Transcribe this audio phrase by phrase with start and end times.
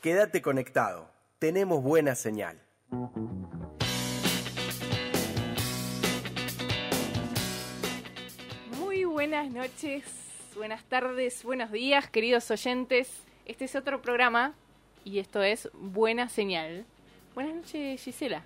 [0.00, 1.10] Quédate conectado.
[1.38, 2.60] Tenemos buena señal.
[8.78, 10.04] Muy buenas noches,
[10.54, 13.10] buenas tardes, buenos días, queridos oyentes.
[13.44, 14.54] Este es otro programa
[15.04, 16.84] y esto es Buena Señal.
[17.34, 18.42] Buenas noches, Gisela.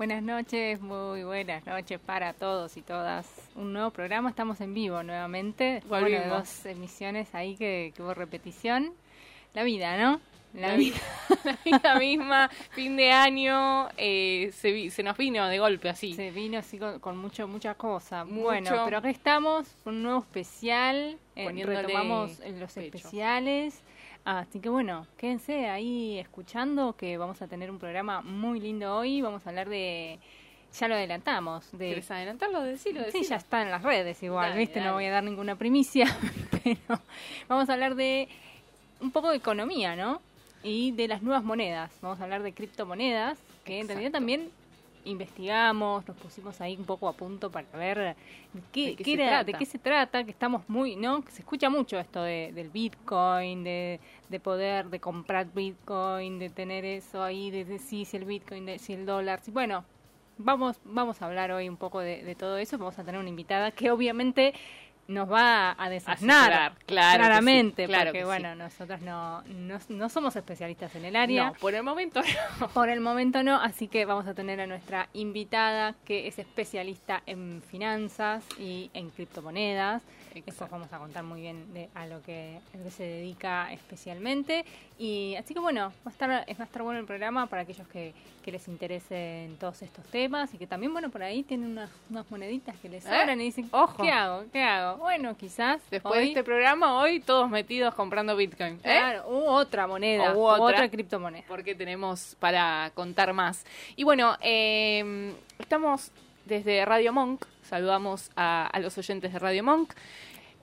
[0.00, 3.26] Buenas noches, muy buenas noches para todos y todas.
[3.54, 5.82] Un nuevo programa, estamos en vivo nuevamente.
[5.86, 6.28] Bueno, Volvimos.
[6.38, 8.94] dos emisiones ahí que, que hubo repetición.
[9.52, 10.18] La vida, ¿no?
[10.54, 10.96] La vida,
[11.44, 16.14] la vida misma, fin de año, eh, se, vi- se nos vino de golpe así.
[16.14, 18.24] Se vino así con, con mucho, mucha cosa.
[18.24, 18.40] Mucho.
[18.44, 21.18] Bueno, pero acá estamos un nuevo especial.
[21.36, 22.80] eh, retomamos los pecho.
[22.96, 23.82] especiales.
[24.38, 29.20] Así que bueno, quédense ahí escuchando que vamos a tener un programa muy lindo hoy.
[29.20, 30.20] Vamos a hablar de,
[30.72, 32.62] ya lo adelantamos, de ¿Querés adelantarlo?
[32.62, 34.78] Decilo, Sí, ya está en las redes igual, Dale, ¿viste?
[34.78, 34.88] dale.
[34.90, 36.06] No voy a dar ninguna primicia,
[36.62, 37.00] pero
[37.48, 38.28] vamos a hablar de
[39.00, 40.20] un poco de economía, ¿no?
[40.62, 41.90] Y de las nuevas monedas.
[42.00, 44.16] Vamos a hablar de criptomonedas, que en realidad Exacto.
[44.18, 44.48] también
[45.04, 48.16] investigamos, nos pusimos ahí un poco a punto para ver
[48.72, 49.44] qué, ¿De qué qué se era, trata?
[49.44, 51.22] de qué se trata, que estamos muy, ¿no?
[51.24, 56.50] Que se escucha mucho esto de, del Bitcoin, de, de poder, de comprar Bitcoin, de
[56.50, 59.84] tener eso ahí, de, de sí, si el Bitcoin, de, si el dólar, si, bueno,
[60.38, 62.78] vamos, vamos a hablar hoy un poco de, de todo eso.
[62.78, 64.54] Vamos a tener una invitada que obviamente
[65.10, 66.52] nos va a desasnar.
[66.52, 68.58] Asesorar, claro que claramente, sí, claro porque que bueno, sí.
[68.58, 71.46] nosotros no, no, no somos especialistas en el área.
[71.46, 72.68] No, por el momento no.
[72.74, 77.22] Por el momento no, así que vamos a tener a nuestra invitada que es especialista
[77.26, 80.02] en finanzas y en criptomonedas.
[80.38, 80.72] Eso Exacto.
[80.76, 84.64] vamos a contar muy bien de a lo que, a lo que se dedica especialmente.
[84.98, 87.86] Y así que bueno, va a estar, va a estar bueno el programa para aquellos
[87.88, 88.12] que,
[88.44, 92.30] que les interesen todos estos temas y que también, bueno, por ahí tienen unas, unas
[92.30, 93.08] moneditas que les ¿Eh?
[93.08, 94.02] sobran y dicen, Ojo.
[94.02, 94.44] ¿qué hago?
[94.52, 94.98] ¿Qué hago?
[94.98, 98.74] Bueno, quizás Después hoy, de este programa, hoy todos metidos comprando Bitcoin.
[98.74, 98.80] ¿eh?
[98.82, 100.64] Claro, u otra moneda, O u otra.
[100.64, 101.44] otra criptomoneda.
[101.48, 103.64] porque tenemos para contar más.
[103.96, 106.10] Y bueno, eh, estamos
[106.44, 109.94] desde Radio Monk, saludamos a, a los oyentes de Radio Monk.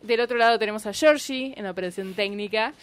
[0.02, 2.74] Del otro lado tenemos a Georgie en la operación técnica.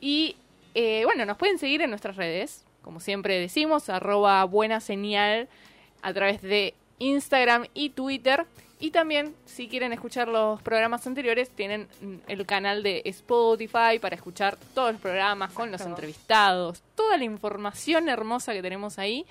[0.00, 0.36] Y
[0.74, 5.48] eh, bueno, nos pueden seguir en nuestras redes, como siempre decimos, arroba buena señal
[6.02, 8.44] a través de Instagram y Twitter.
[8.78, 11.88] Y también, si quieren escuchar los programas anteriores, tienen
[12.28, 18.10] el canal de Spotify para escuchar todos los programas con los entrevistados, toda la información
[18.10, 19.24] hermosa que tenemos ahí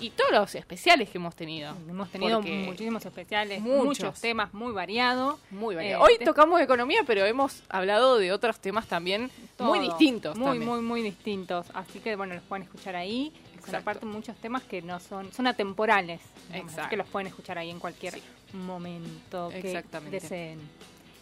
[0.00, 1.74] y todos los especiales que hemos tenido.
[1.88, 3.84] Hemos tenido muchísimos especiales, muchos.
[3.84, 5.38] muchos, temas muy variados.
[5.50, 6.02] Muy Eh, variado.
[6.04, 10.36] Hoy te- tocamos economía, pero hemos hablado de otros temas también muy distintos.
[10.36, 10.68] Muy, también.
[10.68, 11.66] muy, muy distintos.
[11.74, 13.32] Así que, bueno, los pueden escuchar ahí.
[13.34, 13.76] Son Exacto.
[13.78, 16.20] aparte muchos temas que no son, son atemporales.
[16.48, 16.80] digamos, Exacto.
[16.82, 18.22] Así que los pueden escuchar ahí en cualquier Sí.
[18.54, 20.60] momento que deseen.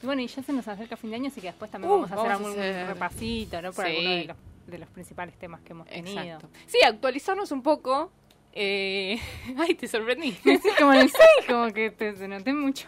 [0.03, 1.95] Y bueno, y ya se nos acerca fin de año, así que después también Uh,
[1.97, 3.73] vamos a hacer vamos a algún hacer- repasito, ¿no?
[3.73, 3.91] Por Sí.
[3.97, 4.37] alguno de los,
[4.69, 6.21] de los principales temas que hemos tenido.
[6.23, 6.49] Exacto.
[6.67, 8.13] Sí, actualizarnos un poco.
[8.61, 9.21] Eh...
[9.57, 10.33] Ay, te sorprendí.
[10.43, 12.87] Sí, como en el sí, como que te, te noté mucho.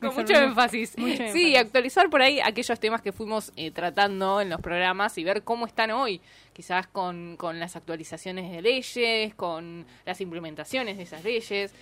[0.00, 0.96] Con mucho énfasis.
[0.96, 1.58] Mucho Sí, énfasis.
[1.58, 5.66] actualizar por ahí aquellos temas que fuimos eh, tratando en los programas y ver cómo
[5.66, 6.20] están hoy.
[6.52, 11.74] Quizás con, con las actualizaciones de leyes, con las implementaciones de esas leyes.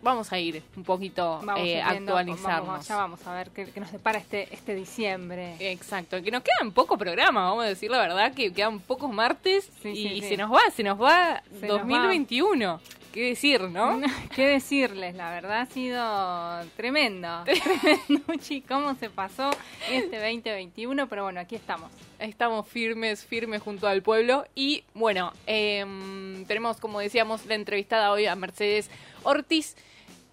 [0.00, 2.68] Vamos a ir un poquito eh, actualizarnos.
[2.68, 5.56] vamos- ya vamos a ver qué, qué nos depara este, este diciembre.
[5.58, 9.70] Exacto, que nos quedan pocos programas, vamos a decir la verdad, que quedan pocos martes
[9.82, 10.28] Sí, y sí, sí.
[10.28, 11.82] se nos va, se nos va Se nos va.
[11.82, 12.80] 2021.
[13.12, 14.00] ¿Qué decir, no?
[14.36, 15.14] ¿Qué decirles?
[15.16, 17.42] La verdad ha sido tremendo.
[17.44, 18.22] Tremendo,
[18.68, 19.50] cómo se pasó
[19.90, 21.90] este 2021, pero bueno, aquí estamos.
[22.18, 24.44] Estamos firmes, firmes junto al pueblo.
[24.54, 28.90] Y bueno, em, tenemos, como decíamos, la entrevistada hoy a Mercedes
[29.24, 29.76] Ortiz,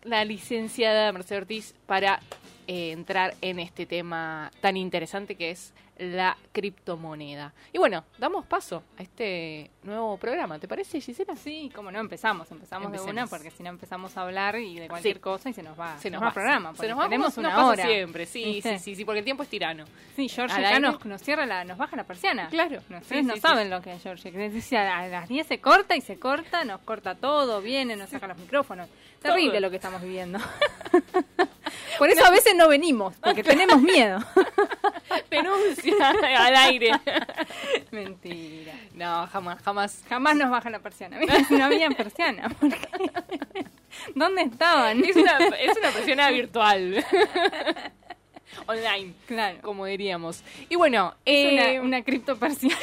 [0.06, 2.22] la licenciada Mercedes Ortiz, para
[2.68, 7.54] eh, entrar en este tema tan interesante que es la criptomoneda.
[7.72, 11.36] Y bueno, damos paso a este nuevo programa, ¿te parece, Gisela?
[11.36, 14.88] Sí, como no, empezamos, empezamos de una, porque si no empezamos a hablar y de
[14.88, 15.22] cualquier Sí.
[15.22, 16.76] cosa y se nos va, Se nos va el programa.
[16.76, 17.86] Se nos va tenemos nos una pasa hora.
[17.86, 19.86] siempre, sí, sí, sí, sí, porque el tiempo es tirano.
[20.16, 20.80] Sí, George aire.
[20.80, 22.50] nos, nos cierra la, nos baja la persiana.
[22.50, 22.78] Claro.
[22.80, 24.32] Ustedes sí, no saben lo que es George.
[24.78, 28.28] A a las 10 se corta y se corta, nos corta todo, viene, nos saca
[28.28, 28.90] los micrófonos.
[29.22, 29.62] Terrible Todo.
[29.62, 30.40] lo que estamos viviendo.
[31.98, 34.20] Por eso a veces no venimos, porque tenemos miedo.
[35.30, 36.92] denuncia al aire.
[37.92, 38.74] Mentira.
[38.94, 40.04] No, jamás, jamás.
[40.10, 41.20] Jamás nos baja la persiana.
[41.50, 42.50] No había persiana.
[42.50, 43.66] ¿por qué?
[44.14, 45.04] ¿Dónde estaban?
[45.04, 47.06] Es una, es una persiana virtual.
[48.68, 49.58] Online, Claro.
[49.62, 50.44] como diríamos.
[50.70, 52.76] Y bueno, Es eh, una, una criptopersiana.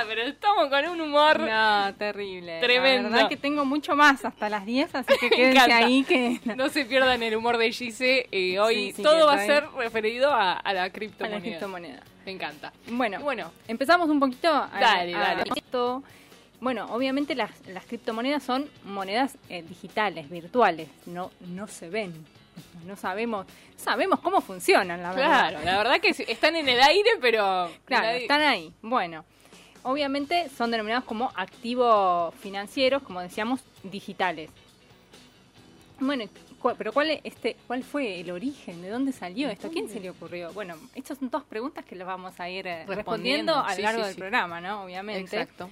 [0.00, 1.40] Ah, pero estamos con un humor.
[1.40, 2.60] No, terrible.
[2.60, 3.08] Tremendo.
[3.08, 6.40] La verdad que tengo mucho más hasta las 10, así que quédense ahí que...
[6.56, 8.28] No se pierdan el humor de Gise.
[8.30, 11.36] eh, hoy Sí, sí, todo va a trae- ser referido a, a la a criptomoneda.
[11.38, 12.00] la criptomoneda.
[12.26, 12.72] Me encanta.
[12.90, 15.44] Bueno, bueno, empezamos un poquito a, Dale, a- dale.
[15.56, 16.02] esto.
[16.60, 22.12] Bueno, obviamente las, las criptomonedas son monedas eh, digitales, virtuales, no, no se ven.
[22.84, 23.46] No sabemos,
[23.76, 25.50] sabemos cómo funcionan, la verdad.
[25.50, 27.70] claro, la verdad que están en el aire, pero.
[27.84, 28.72] Claro, nadie- están ahí.
[28.82, 29.24] Bueno,
[29.90, 34.50] obviamente son denominados como activos financieros, como decíamos, digitales.
[36.00, 36.24] Bueno,
[36.60, 38.82] cu- pero ¿cuál, es este, ¿cuál fue el origen?
[38.82, 39.66] ¿De dónde salió esto?
[39.66, 40.52] ¿A quién se le ocurrió?
[40.52, 43.76] Bueno, estas son dos preguntas que las vamos a ir eh, Respondiendo, respondiendo a lo
[43.76, 44.20] sí, largo sí, del sí.
[44.20, 44.84] programa, ¿no?
[44.84, 45.40] Obviamente.
[45.40, 45.68] Exacto.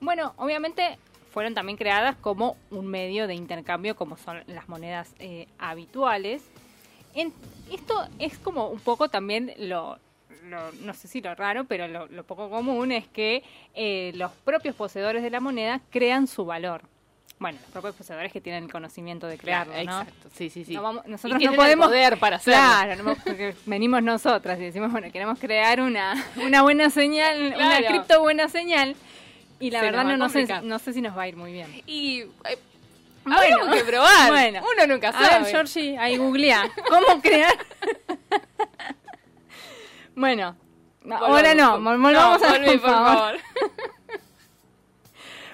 [0.00, 0.98] Bueno, obviamente
[1.32, 6.42] fueron también creadas como un medio de intercambio, como son las monedas eh, habituales.
[7.14, 7.32] En-
[7.72, 9.98] esto es como un poco también lo,
[10.50, 13.42] lo- no sé si lo raro, pero lo, lo poco común es que
[13.74, 16.82] eh, los propios poseedores de la moneda crean su valor.
[17.38, 19.80] Bueno, los propios poseedores que tienen el conocimiento de crearlo, ¿no?
[19.80, 20.74] Exacto, sí, sí, sí.
[20.74, 22.60] No vamos- Y nosotros no podemos el poder para hacerlo.
[22.60, 27.78] Claro, no- porque venimos nosotras y decimos, bueno, queremos crear una, una buena señal, una
[27.88, 28.94] cripto buena señal.
[29.58, 31.52] Y la Se verdad no, no sé, no sé si nos va a ir muy
[31.52, 31.82] bien.
[31.86, 32.20] Y.
[32.20, 32.58] eh,
[33.24, 34.28] Bueno, que probar.
[34.30, 34.60] bueno.
[34.74, 35.42] Uno nunca A sabe.
[35.44, 36.70] ver, Georgie, ahí googlea.
[36.88, 37.54] ¿Cómo crear?
[40.20, 40.56] bueno,
[41.16, 43.34] ahora no, Volvamos, vol- volvamos a volví, por favor.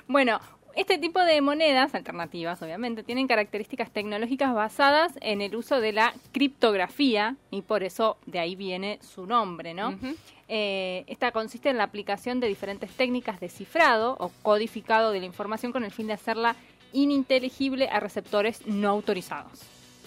[0.09, 0.41] Bueno,
[0.77, 6.13] este tipo de monedas alternativas, obviamente, tienen características tecnológicas basadas en el uso de la
[6.33, 9.99] criptografía y por eso de ahí viene su nombre, ¿no?
[10.49, 15.27] Eh, esta consiste en la aplicación de diferentes técnicas de cifrado o codificado de la
[15.27, 16.55] información con el fin de hacerla
[16.93, 19.61] ininteligible a receptores no autorizados.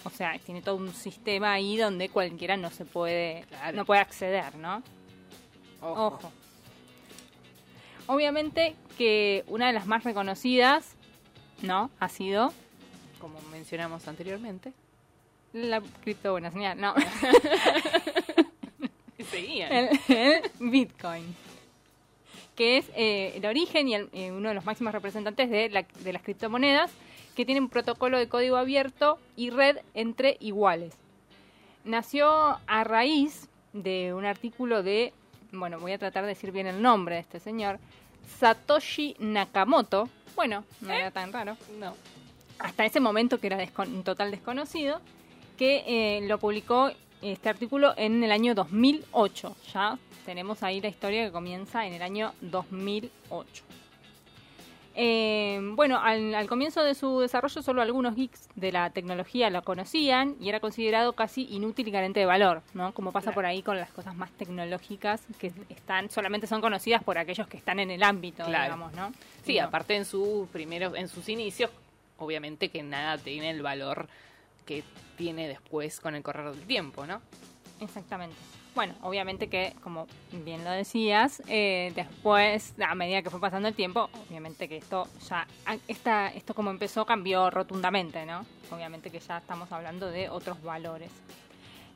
[0.05, 3.77] O sea, tiene todo un sistema ahí donde cualquiera no se puede, Claro.
[3.77, 4.81] no puede acceder, ¿no?
[5.81, 6.07] Ojo.
[6.07, 6.31] Ojo.
[8.07, 10.95] Obviamente que una de las más reconocidas,
[11.61, 11.89] ¿no?
[11.99, 12.53] Ha sido
[13.19, 14.73] Como mencionamos anteriormente.
[15.53, 16.93] la cripto buena señal, no,
[19.31, 19.71] seguían.
[19.71, 21.35] el, el Bitcoin,
[22.55, 25.85] que es eh, el origen y el- eh, uno de los máximos representantes de, la-
[25.99, 26.91] de las criptomonedas,
[27.39, 30.93] que tiene un protocolo de código abierto y red entre iguales.
[31.85, 32.29] Nació
[32.67, 35.13] a raíz de un artículo de,
[35.53, 37.79] bueno, voy a tratar de decir bien el nombre de este señor,
[38.39, 40.09] Satoshi Nakamoto.
[40.35, 41.93] Bueno, no era tan raro No.
[42.59, 44.99] hasta ese momento que era un total desconocido,
[45.57, 49.55] que eh, lo publicó este artículo en el año 2008.
[49.73, 53.63] Ya tenemos ahí la historia que comienza en el año 2008.
[54.95, 59.61] Eh, bueno, al, al comienzo de su desarrollo solo algunos geeks de la tecnología lo
[59.63, 62.93] conocían y era considerado casi inútil y carente de valor, ¿no?
[62.93, 63.35] Como pasa Claro.
[63.35, 67.57] por ahí con las cosas más tecnológicas que están solamente son conocidas por aquellos que
[67.57, 68.63] están en el ámbito, Claro.
[68.63, 69.13] digamos, ¿no?
[69.43, 69.67] Sí, Y no.
[69.67, 71.69] aparte en sus primeros, en sus inicios,
[72.17, 74.07] obviamente que nada tiene el valor
[74.65, 74.83] que
[75.17, 77.21] tiene después con el correr del tiempo, ¿no?
[77.81, 78.35] Exactamente.
[78.75, 83.73] Bueno, obviamente que, como bien lo decías, eh, después, a medida que fue pasando el
[83.73, 88.45] tiempo, obviamente que esto ya, a- esta, esto como empezó cambió rotundamente, ¿no?
[88.71, 91.09] Obviamente que ya estamos hablando de otros valores.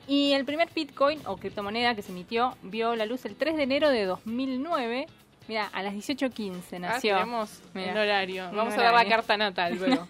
[0.06, 3.62] Y el primer Bitcoin o criptomoneda que se emitió vio la luz el 3 de
[3.62, 5.06] enero de 2009.
[5.46, 8.48] Mira, a las 18.15 Ah, nació tenemos Mira, el horario.
[8.50, 10.08] un Vamos a ver la carta natal luego.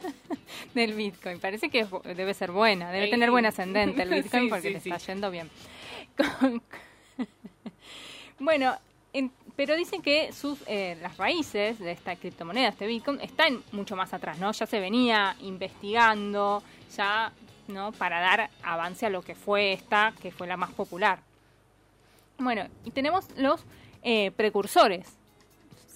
[0.75, 1.41] del Bitcoin.
[1.41, 4.81] Parece que debe ser buena, debe tener buen ascendente el Bitcoin Sí, porque sí, le
[4.81, 4.91] sí.
[4.91, 5.51] está yendo bien.
[6.17, 6.63] Con-
[8.39, 8.77] bueno,
[9.13, 13.97] en- pero dicen que sus eh, las raíces de esta criptomoneda, este Bitcoin, están mucho
[13.97, 14.51] más atrás, ¿no?
[14.53, 16.63] Ya se venía investigando,
[16.97, 17.33] ya,
[17.69, 17.93] ¿no?
[17.93, 21.21] Para dar avance a lo que fue esta, que fue la más popular.
[22.39, 23.65] Bueno, y tenemos los
[24.03, 25.09] eh, precursores.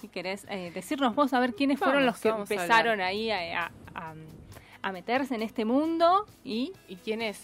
[0.01, 3.65] Si querés eh, decirnos vos a ver quiénes fueron los que a empezaron ahí a,
[3.65, 4.15] a- a-
[4.83, 7.41] a meterse en este mundo y y quienes,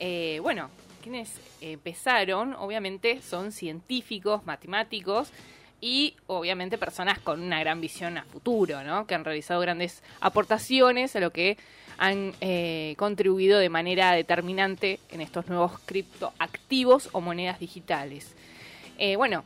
[0.00, 0.70] eh, bueno,
[1.02, 1.30] quienes
[1.60, 5.30] empezaron, obviamente, son científicos, matemáticos
[5.80, 9.06] y obviamente personas con una gran visión a futuro, ¿no?
[9.06, 11.58] Que han realizado grandes aportaciones a lo que
[11.98, 18.34] han eh, contribuido de manera determinante en estos nuevos criptoactivos o monedas digitales.
[18.98, 19.44] Eh, bueno,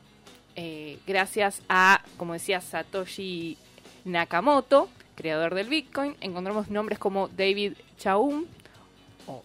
[0.56, 3.56] eh, gracias a, como decía, Satoshi
[4.04, 8.44] Nakamoto, creador del Bitcoin, encontramos nombres como David Chaum,
[9.26, 9.42] o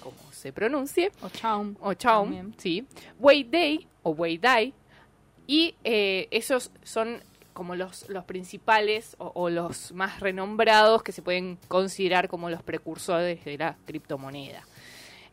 [0.00, 1.76] como se pronuncie, O Chaum.
[1.80, 2.54] o Chaum, También.
[2.58, 2.86] sí,
[3.18, 4.72] Wei Dai o Wei Dai,
[5.46, 7.20] y eh, esos son
[7.52, 12.62] como los, los principales o, o los más renombrados que se pueden considerar como los
[12.62, 14.62] precursores de la criptomoneda.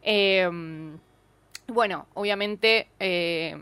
[0.02, 0.50] Eh,
[1.68, 3.56] bueno, obviamente eh,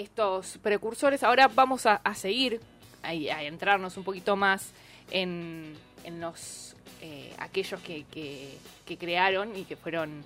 [0.00, 2.60] estos precursores, ahora vamos a, a seguir,
[3.02, 4.72] a, a entrarnos un poquito más
[5.10, 10.24] en, en los eh, aquellos que, que- que crearon y que fueron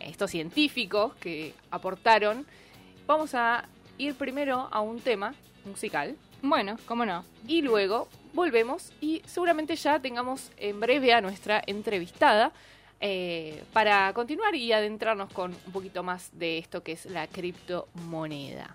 [0.00, 2.44] estos científicos que aportaron.
[3.06, 3.64] Vamos a
[3.98, 5.34] ir primero a un tema
[5.64, 7.24] musical Bueno, cómo no.
[7.46, 12.50] y luego volvemos y seguramente ya tengamos en breve a nuestra entrevistada
[13.00, 18.74] eh, para continuar y adentrarnos con un poquito más de esto que es la criptomoneda.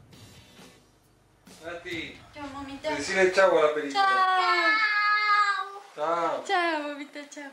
[1.65, 2.89] Nati, Chao, mamita.
[2.95, 4.03] decirle chau a la película.
[4.03, 5.81] Chao.
[5.95, 6.43] Chao.
[6.45, 7.51] Chao, mamita, chao.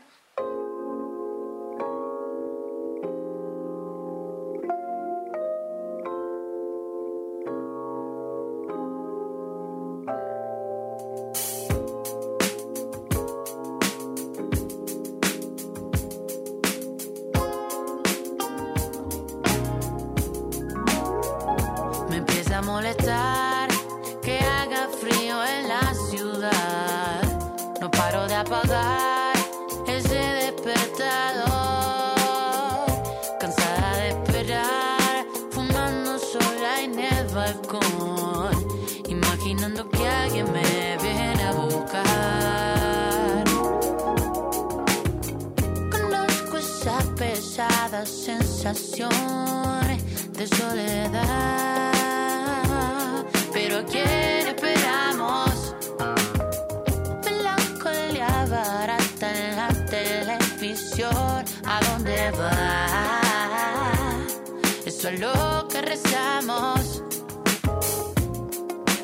[65.19, 67.03] Lo que rezamos.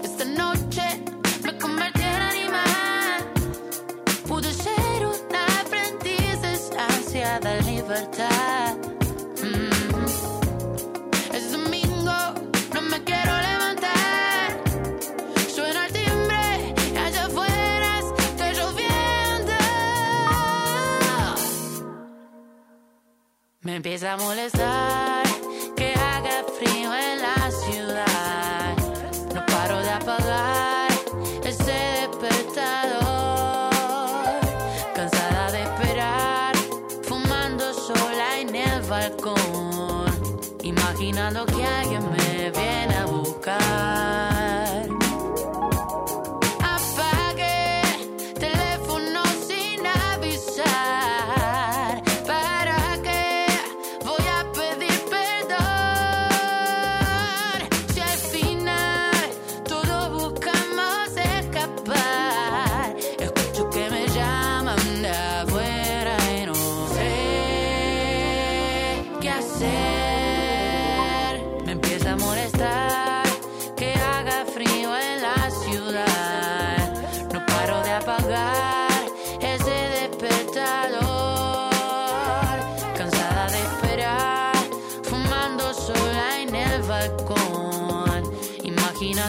[0.04, 1.04] Esta noche
[1.44, 3.32] me convertí en animal.
[4.28, 8.78] Pude ser una aprendiz de ansiada libertad.
[9.44, 10.06] Mm.
[11.36, 12.18] Es domingo,
[12.74, 14.64] no me quiero levantar.
[15.54, 19.54] Suena el timbre y allá afuera está lloviendo.
[23.62, 25.29] Me empieza a molestar
[41.20, 42.29] Imaginando que alguien me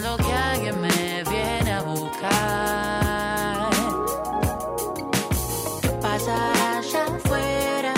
[0.00, 3.68] Que alguien me viene a buscar.
[5.82, 7.92] ¿Qué pasa allá afuera?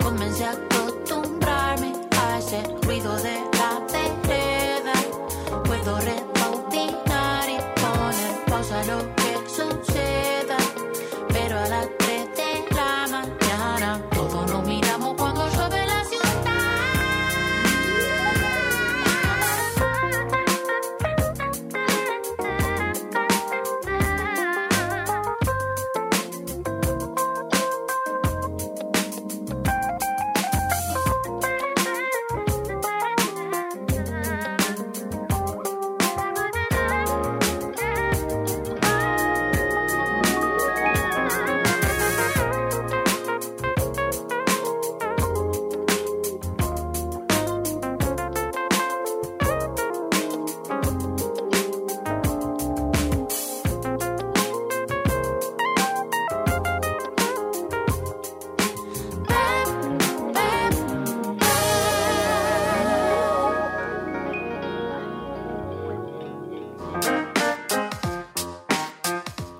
[0.00, 3.53] Comencé a acostumbrarme a ese ruido de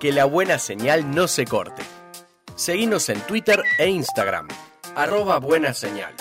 [0.04, 1.82] Que la buena señal no se corte.
[2.56, 4.48] Seguinos en Twitter e Instagram.
[4.94, 6.14] Arroba buena señal.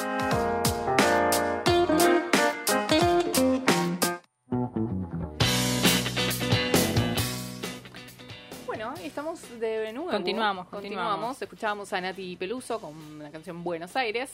[10.83, 11.41] Continuamos.
[11.41, 14.29] Escuchábamos a Nati Peluso con la canción Buenos Aires.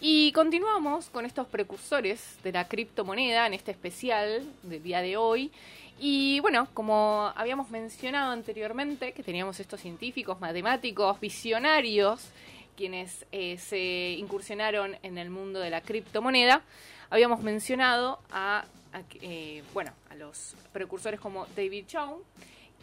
[0.00, 5.52] Y continuamos con estos precursores de la criptomoneda en este especial del día de hoy.
[5.98, 12.30] Y bueno, como habíamos mencionado anteriormente, que teníamos estos científicos, matemáticos, visionarios,
[12.78, 16.62] quienes eh, se incursionaron en el mundo de la criptomoneda,
[17.10, 18.64] habíamos mencionado a,
[18.94, 22.24] a, eh, bueno, a los precursores como David Chow,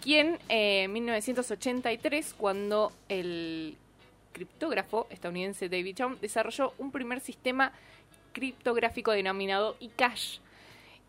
[0.01, 3.75] quien eh, en 1983, cuando el
[4.31, 7.71] criptógrafo estadounidense David Chow desarrolló un primer sistema
[8.33, 10.37] criptográfico denominado eCash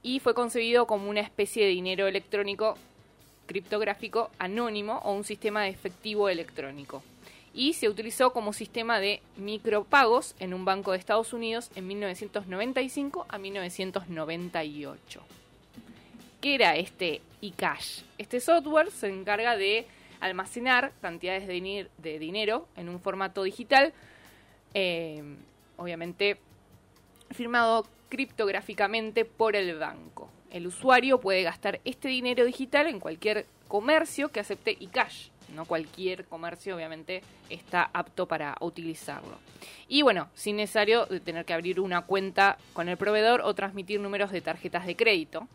[0.02, 2.76] y fue concebido como una especie de dinero electrónico
[3.46, 7.02] criptográfico anónimo o un sistema de efectivo electrónico.
[7.52, 13.26] Y se utilizó como sistema de micropagos en un banco de Estados Unidos en 1995
[13.28, 15.22] a 1998.
[16.40, 18.02] ¿Qué era este eCash?
[18.16, 19.86] Este software se encarga de
[20.20, 23.92] almacenar cantidades de, diner- de dinero en un formato digital,
[24.74, 25.22] eh,
[25.76, 26.38] obviamente
[27.30, 30.30] firmado criptográficamente por el banco.
[30.50, 35.28] El usuario puede gastar este dinero digital en cualquier comercio que acepte eCash.
[35.54, 39.38] No cualquier comercio, obviamente, está apto para utilizarlo.
[39.88, 43.98] Y bueno, sin necesario de tener que abrir una cuenta con el proveedor o transmitir
[43.98, 45.48] números de tarjetas de crédito.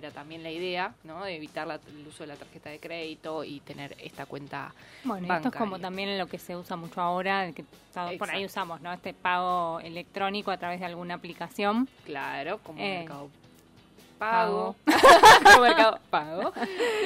[0.00, 1.22] Era también la idea, ¿no?
[1.24, 4.72] De evitar la- el uso de la tarjeta de crédito y tener esta cuenta
[5.04, 8.30] Bueno, esto es como también lo que se usa mucho ahora, el que todos por
[8.30, 8.90] ahí usamos, ¿no?
[8.94, 11.86] Este pago electrónico a través de alguna aplicación.
[12.06, 13.28] Claro, como Eh, Mercado
[14.18, 14.86] Pago, Pago.
[15.44, 16.52] como Mercado Pago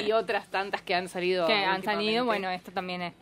[0.05, 1.47] y otras tantas que han salido.
[1.47, 3.13] que han salido, bueno, esto también es,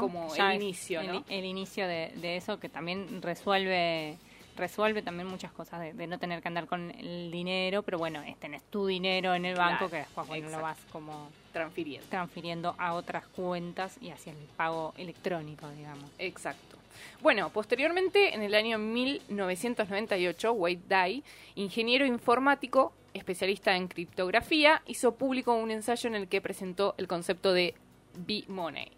[0.00, 1.24] como Ya el inicio, el, ¿no?
[1.28, 4.18] el inicio de, de eso que también resuelve
[4.56, 8.22] resuelve también muchas cosas de, de no tener que andar con el dinero, pero bueno,
[8.22, 12.06] es tenés tu dinero en el Claro, banco que después bueno, lo vas como Transfiriendo.
[12.08, 16.10] transfiriendo a otras cuentas y hacia el pago electrónico, digamos.
[16.18, 16.76] Exacto.
[17.20, 21.22] Bueno, posteriormente, en el año 1998, Wade Dye,
[21.54, 27.52] ingeniero informático, especialista en criptografía, hizo público un ensayo en el que presentó el concepto
[27.52, 27.74] de
[28.16, 28.90] B-Money.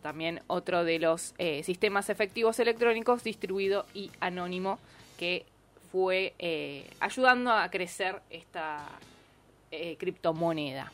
[0.00, 4.78] También otro de los eh, sistemas efectivos electrónicos distribuido y anónimo
[5.18, 5.44] que
[5.90, 8.86] fue eh, ayudando a crecer esta
[9.70, 10.92] eh, criptomoneda.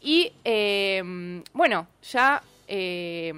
[0.00, 3.32] Y eh, bueno, ya eh,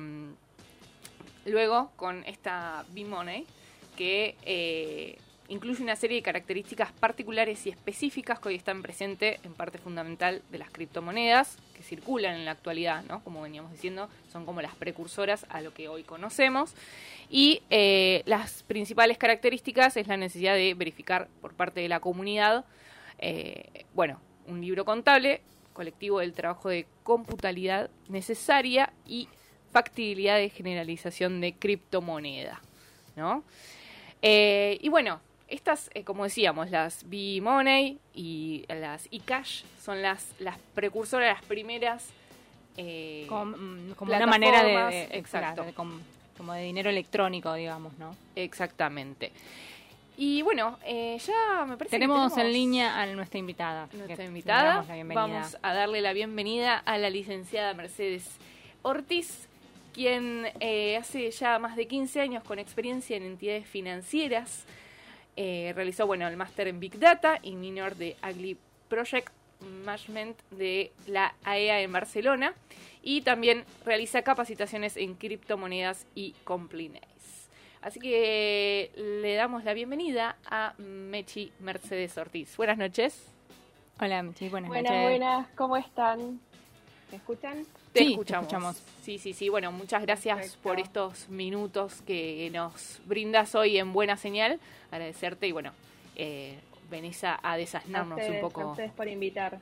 [1.45, 3.47] luego con esta B-Money
[3.97, 9.78] que incluye una serie de características particulares y específicas que hoy están presentes en parte
[9.78, 13.22] fundamental de las criptomonedas que circulan en la actualidad, ¿no?
[13.22, 16.74] Como veníamos diciendo, son como las precursoras a lo que hoy conocemos.
[17.28, 22.64] Y eh, las principales características es la necesidad de verificar por parte de la comunidad,
[23.18, 25.42] eh, bueno, un libro contable
[25.74, 29.28] colectivo del trabajo de computalidad necesaria y
[29.72, 32.62] factibilidad de generalización de criptomoneda,
[33.16, 33.42] ¿no?
[34.22, 40.59] Eh, y bueno, estas, eh, como decíamos, las B-Money y las eCash son las, las
[40.74, 42.11] precursoras, las primeras.
[42.76, 45.62] eh, como, mm, como una manera de, exacto.
[45.62, 48.16] de como de dinero electrónico, digamos, ¿no?
[48.35, 49.30] Exactamente.
[50.16, 53.88] Y bueno, eh, ya me parece que Tenemos, en línea a nuestra invitada.
[53.92, 54.85] nuestra invitada.
[55.12, 58.28] Vamos a darle la bienvenida a la licenciada Mercedes
[58.83, 59.48] Ortiz,
[59.92, 64.64] quien eh, hace ya más de 15 años con experiencia en entidades financieras.
[65.37, 68.57] Eh, realizó bueno el máster en Big Data y minor de Agli
[68.88, 69.33] Project
[69.85, 72.55] Management de la AEA en Barcelona
[73.03, 77.03] y también realiza capacitaciones en criptomonedas y compliance.
[77.81, 82.57] Así que le damos la bienvenida a Mechi Mercedes Ortiz.
[82.57, 83.27] Buenas noches.
[84.01, 85.09] Hola, Michi, buenas, Buenas, noches.
[85.09, 86.40] buenas, ¿cómo están?
[87.11, 87.64] ¿Me escuchan?
[87.94, 88.83] Te Sí, te escuchamos.
[89.02, 89.48] Sí, sí, sí.
[89.48, 90.62] Bueno, muchas gracias Perfecto.
[90.62, 94.59] por estos minutos que nos brindas hoy en Buena Señal.
[94.90, 95.72] Agradecerte y bueno,
[96.16, 96.59] eh,
[96.90, 98.70] venís a, a A desasnarnos ustedes, un a poco.
[98.72, 99.59] ustedes por invitar.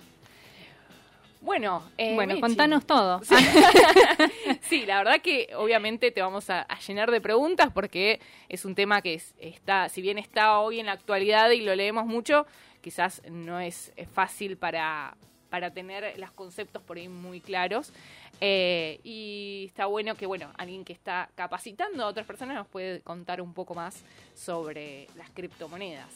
[1.43, 2.41] Bueno, eh, bueno, Mechi.
[2.41, 3.21] contanos todo.
[4.63, 8.75] Sí, la verdad que obviamente te vamos a, a llenar de preguntas porque es un
[8.75, 12.47] tema que es- está, si bien está hoy en la actualidad y lo leemos mucho,
[12.81, 15.15] quizás no es fácil para,
[15.53, 17.93] para tener los conceptos por ahí muy claros.
[18.41, 23.03] Eh, y está bueno que, bueno, alguien que está capacitando a otras personas nos puede
[23.03, 24.03] contar un poco más
[24.35, 26.09] sobre las criptomonedas.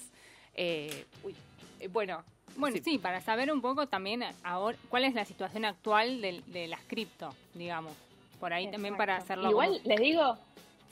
[0.55, 1.35] Eh, uy,
[1.81, 2.25] eh, bueno,
[2.57, 2.97] Bueno, sí.
[2.97, 7.35] para saber un poco también ahora cuál es la situación actual de, de las cripto,
[7.53, 7.93] digamos.
[8.41, 9.51] Por ahí también para hacerlo.
[9.51, 10.39] Igual como- les digo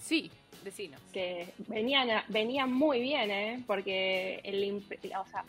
[0.02, 0.30] sí,
[0.62, 1.00] decinos.
[1.14, 3.64] que venían, a- venían muy bien, ¿eh?
[3.66, 4.85] Porque el,
[5.18, 5.44] o sea,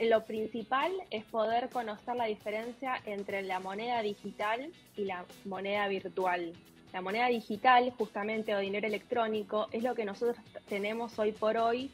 [0.00, 6.52] lo principal es poder conocer la diferencia entre la moneda digital y la moneda virtual.
[6.92, 10.36] La moneda digital, justamente, o dinero electrónico, es lo que nosotros
[10.68, 11.90] tenemos hoy por hoy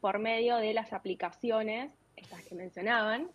[0.00, 3.28] por medio de las aplicaciones, estas que mencionaban,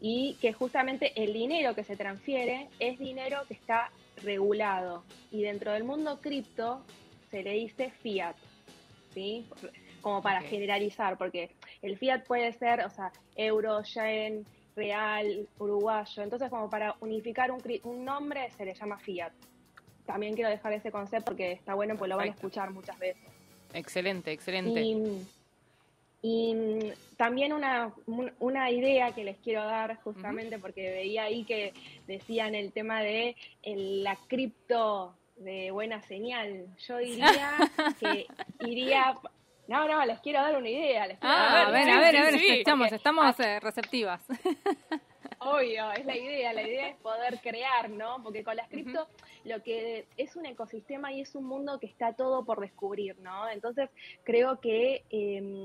[0.00, 3.90] y que justamente el dinero que se transfiere es dinero que está
[4.22, 5.04] regulado.
[5.30, 6.84] Y dentro del mundo cripto
[7.30, 8.36] se le dice fiat,
[9.14, 9.46] ¿sí?
[10.00, 11.50] Como para generalizar, porque
[11.82, 16.22] el fiat puede ser, o sea, euro, yen, real, uruguayo.
[16.22, 19.32] Entonces, como para unificar un, nombre, se le llama fiat.
[20.06, 23.22] También quiero dejar ese concepto porque está bueno, pues lo van a escuchar muchas veces.
[23.74, 24.80] Excelente, excelente.
[24.80, 25.26] Y,
[26.22, 31.72] y, también una, un- una idea que les quiero dar, justamente porque veía ahí que
[32.06, 36.66] decían el tema de el- la cripto de buena señal.
[36.86, 37.50] Yo diría
[38.00, 38.26] que
[38.60, 39.14] iría.
[39.68, 41.06] No, no, les quiero dar una idea.
[41.06, 41.96] Les quiero Ah, dar a ver, idea.
[41.96, 44.22] a ver, a ver, sí, estamos, eh, receptivas.
[45.38, 48.22] Obvio, es la idea, la idea es poder crear, ¿no?
[48.22, 49.08] Porque con las cripto
[49.44, 53.48] lo que es un ecosistema y es un mundo que está todo por descubrir, ¿no?
[53.48, 53.90] Entonces
[54.22, 55.64] creo que eh,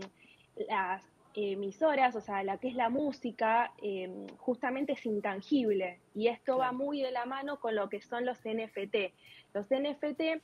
[0.68, 1.04] las
[1.36, 6.72] emisoras, o sea, la que es la música, eh, justamente es intangible y esto va
[6.72, 9.14] muy de la mano con lo que son los NFT.
[9.54, 10.42] Los NFT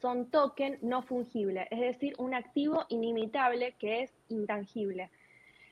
[0.00, 5.10] son token no fungible, es decir, un activo inimitable que es intangible.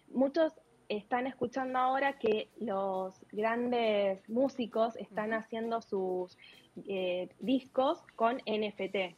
[0.09, 0.53] Muchos
[0.89, 6.37] están escuchando ahora que los grandes músicos están haciendo sus
[6.89, 9.15] eh, discos con NFT.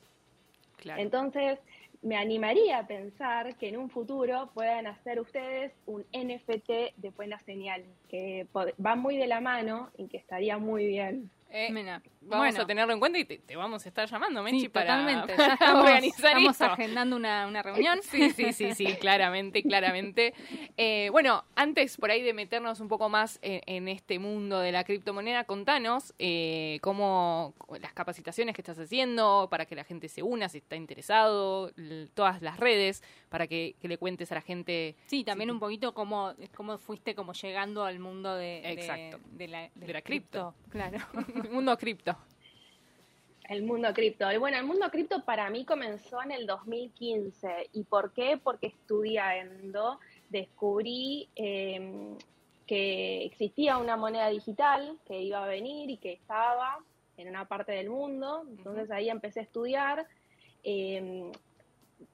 [0.76, 1.02] Claro.
[1.02, 1.58] Entonces,
[2.02, 7.38] me animaría a pensar que en un futuro puedan hacer ustedes un NFT de buena
[7.40, 11.30] señal, que va muy de la mano y que estaría muy bien.
[11.50, 12.62] Eh, Mira, vamos bueno.
[12.62, 15.34] a tenerlo en cuenta y te, te vamos a estar llamando, Menchi, Sí, para, totalmente.
[15.38, 16.64] Ya estamos, organizar estamos esto.
[16.66, 18.00] agendando una, una reunión.
[18.02, 20.34] Sí, sí, sí, sí, claramente, claramente.
[20.76, 24.72] Eh, bueno, antes por ahí de meternos un poco más en, en este mundo de
[24.72, 30.22] la criptomoneda, contanos eh, cómo las capacitaciones que estás haciendo para que la gente se
[30.22, 31.72] una, si está interesado,
[32.12, 34.96] todas las redes, para que, que le cuentes a la gente.
[35.06, 39.18] Sí, también un poquito cómo, cómo fuiste como llegando al mundo de, Exacto.
[39.32, 40.54] de la, De la cripto.
[40.70, 40.98] Claro.
[41.50, 42.16] mundo cripto.
[43.48, 44.30] El mundo cripto.
[44.30, 47.70] Y bueno, el mundo cripto para mí comenzó en el 2015.
[47.72, 48.38] ¿Y por qué?
[48.42, 52.14] Porque estudiando descubrí eh,
[52.66, 56.78] que existía una moneda digital que iba a venir y que estaba
[57.16, 58.44] en una parte del mundo.
[58.50, 60.06] Entonces ahí empecé a estudiar.
[60.64, 61.32] eh,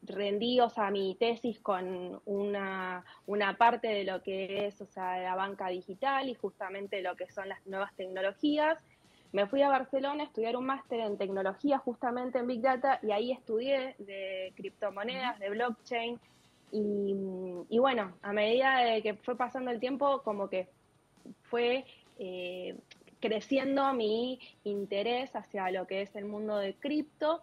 [0.03, 5.35] rendí, o mi tesis con una, una parte de lo que es, o sea, la
[5.35, 8.79] banca digital y justamente lo que son las nuevas tecnologías.
[9.33, 13.11] Me fui a Barcelona a estudiar un máster en tecnología justamente en Big Data y
[13.11, 16.21] ahí estudié de criptomonedas, de blockchain
[16.71, 17.15] y,
[17.69, 20.69] y bueno, a medida que fue pasando el tiempo como que
[21.43, 21.85] fue
[22.19, 22.77] eh,
[23.21, 27.43] creciendo mi interés hacia lo que es el mundo de cripto.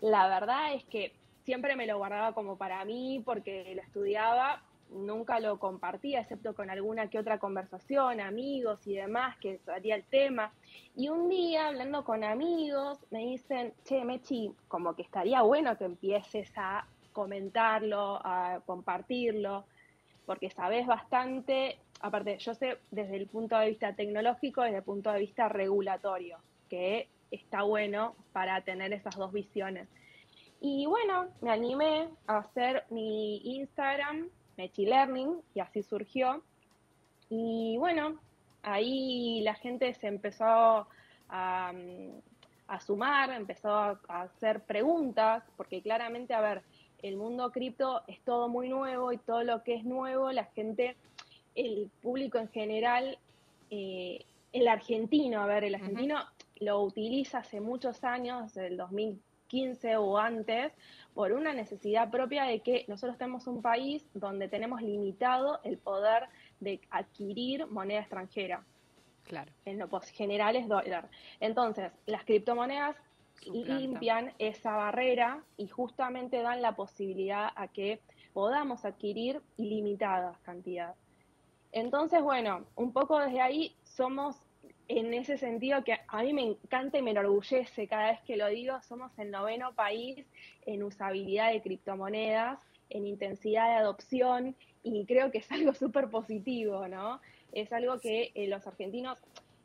[0.00, 1.12] La verdad es que
[1.44, 6.70] siempre me lo guardaba como para mí porque lo estudiaba, nunca lo compartía, excepto con
[6.70, 10.52] alguna que otra conversación, amigos y demás, que salía el tema.
[10.96, 15.84] Y un día, hablando con amigos, me dicen, che, Mechi, como que estaría bueno que
[15.84, 19.64] empieces a comentarlo, a compartirlo,
[20.26, 25.10] porque sabes bastante, aparte, yo sé desde el punto de vista tecnológico, desde el punto
[25.10, 29.88] de vista regulatorio, que está bueno para tener esas dos visiones.
[30.64, 36.40] Y bueno, me animé a hacer mi Instagram, Mechi Learning, y así surgió.
[37.28, 38.20] Y bueno,
[38.62, 40.86] ahí la gente se empezó
[41.28, 41.72] a,
[42.68, 46.62] a sumar, empezó a, a hacer preguntas, porque claramente, a ver,
[47.02, 50.94] el mundo cripto es todo muy nuevo y todo lo que es nuevo, la gente,
[51.56, 53.18] el público en general,
[53.68, 56.20] eh, el argentino, a ver, el argentino
[56.60, 58.76] lo utiliza hace muchos años, desde el
[59.52, 60.72] 2015 o antes,
[61.14, 66.24] por una necesidad propia de que nosotros tenemos un país donde tenemos limitado el poder
[66.60, 68.64] de adquirir moneda extranjera.
[69.24, 69.52] Claro.
[69.64, 71.08] En lo general es dólar.
[71.38, 72.96] Entonces, las criptomonedas
[73.46, 78.00] limpian esa barrera y justamente dan la posibilidad a que
[78.32, 80.96] podamos adquirir ilimitadas cantidades.
[81.72, 84.42] Entonces, bueno, un poco desde ahí somos
[84.88, 88.48] en ese sentido que a mí me encanta y me enorgullece cada vez que lo
[88.48, 90.26] digo, somos el noveno país
[90.66, 96.88] en usabilidad de criptomonedas, en intensidad de adopción y creo que es algo súper positivo,
[96.88, 97.20] ¿no?
[97.52, 99.18] Es algo que eh, los argentinos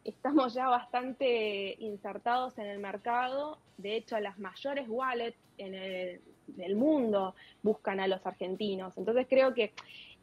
[0.04, 6.76] estamos ya bastante insertados en el mercado, de hecho las mayores wallets en el, del
[6.76, 9.74] mundo buscan a los argentinos, entonces creo que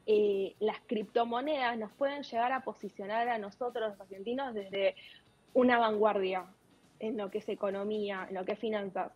[0.07, 4.95] eh, las criptomonedas nos pueden llegar a posicionar a nosotros los argentinos desde
[5.55, 6.47] una vanguardia
[7.01, 9.13] en lo que es economía, en lo que es finanzas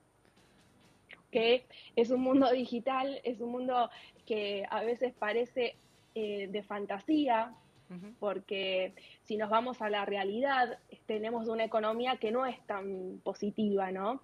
[1.31, 3.91] que es un mundo digital, es un mundo
[4.27, 5.77] que a veces parece
[6.15, 7.55] eh, de fantasía,
[8.19, 13.91] porque si nos vamos a la realidad, tenemos una economía que no es tan positiva,
[13.91, 14.21] ¿no?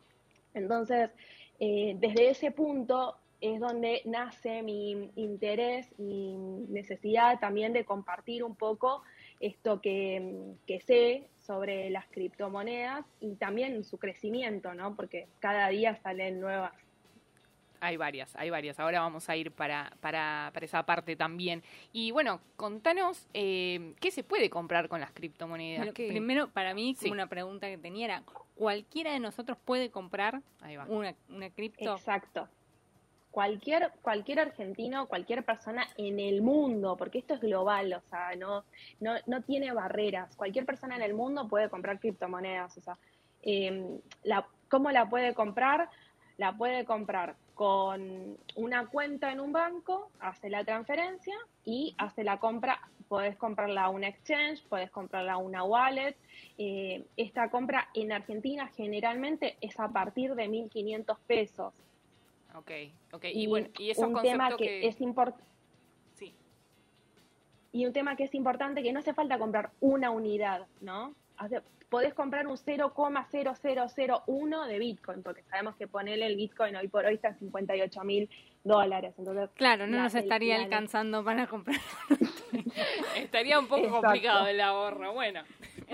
[0.53, 1.11] Entonces,
[1.59, 6.35] eh, desde ese punto es donde nace mi interés, mi
[6.69, 9.03] necesidad también de compartir un poco
[9.39, 14.97] esto que, que sé sobre las criptomonedas y también su crecimiento, ¿no?
[14.97, 16.73] Porque cada día salen nuevas
[17.81, 18.81] hay varias, hay varias.
[18.81, 21.63] Ahora vamos a ir para, para, para esa parte también.
[21.93, 25.93] Y bueno, contanos eh, qué se puede comprar con las criptomonedas.
[25.93, 28.23] Primero, para mí, como una pregunta que tenía era,
[28.55, 30.41] ¿cualquiera de nosotros puede comprar
[30.89, 31.93] Una, una cripto?
[31.95, 32.49] Exacto.
[33.35, 38.63] Cualquier, cualquier argentino, cualquier persona en el mundo, porque esto es global, o sea, no,
[39.01, 40.37] no, no tiene barreras.
[40.37, 42.79] Cualquier persona en el mundo puede comprar criptomonedas.
[42.79, 42.97] O sea,
[43.43, 43.99] eh,
[44.69, 45.91] ¿cómo la puede comprar?
[46.37, 52.39] La puede comprar con una cuenta en un banco, hace la transferencia y hace la
[52.39, 52.81] compra.
[53.09, 56.17] Podés comprarla a una exchange, podés comprarla a una wallet.
[56.57, 61.84] Eh, esta compra en Argentina generalmente es a partir de 1.500 pesos.
[62.55, 62.71] Ok,
[63.13, 63.25] ok.
[63.33, 65.45] Y, bueno, y un tema que, es importante.
[66.15, 66.35] Sí.
[67.73, 71.15] Y un tema que es importante que no hace falta comprar una unidad, ¿no?
[71.91, 77.15] podés comprar un 0,0001 de Bitcoin, porque sabemos que ponerle el Bitcoin hoy por hoy
[77.15, 78.29] está en 58 mil
[78.65, 79.15] dólares.
[79.17, 81.79] Entonces, claro, no nos estaría alcanzando para comprar.
[83.17, 85.13] estaría un poco complicado el ahorro.
[85.13, 85.43] Bueno,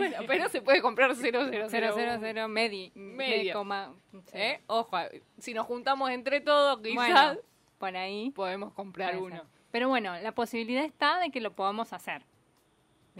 [0.00, 2.92] bueno, pero se puede comprar 0,000 medio.
[2.94, 3.96] medio.
[4.32, 4.60] ¿Eh?
[4.66, 4.96] Ojo,
[5.38, 7.38] si nos juntamos entre todos, quizás
[7.78, 9.42] por ahí podemos comprar uno.
[9.70, 12.24] Pero bueno, la posibilidad está de que lo podamos hacer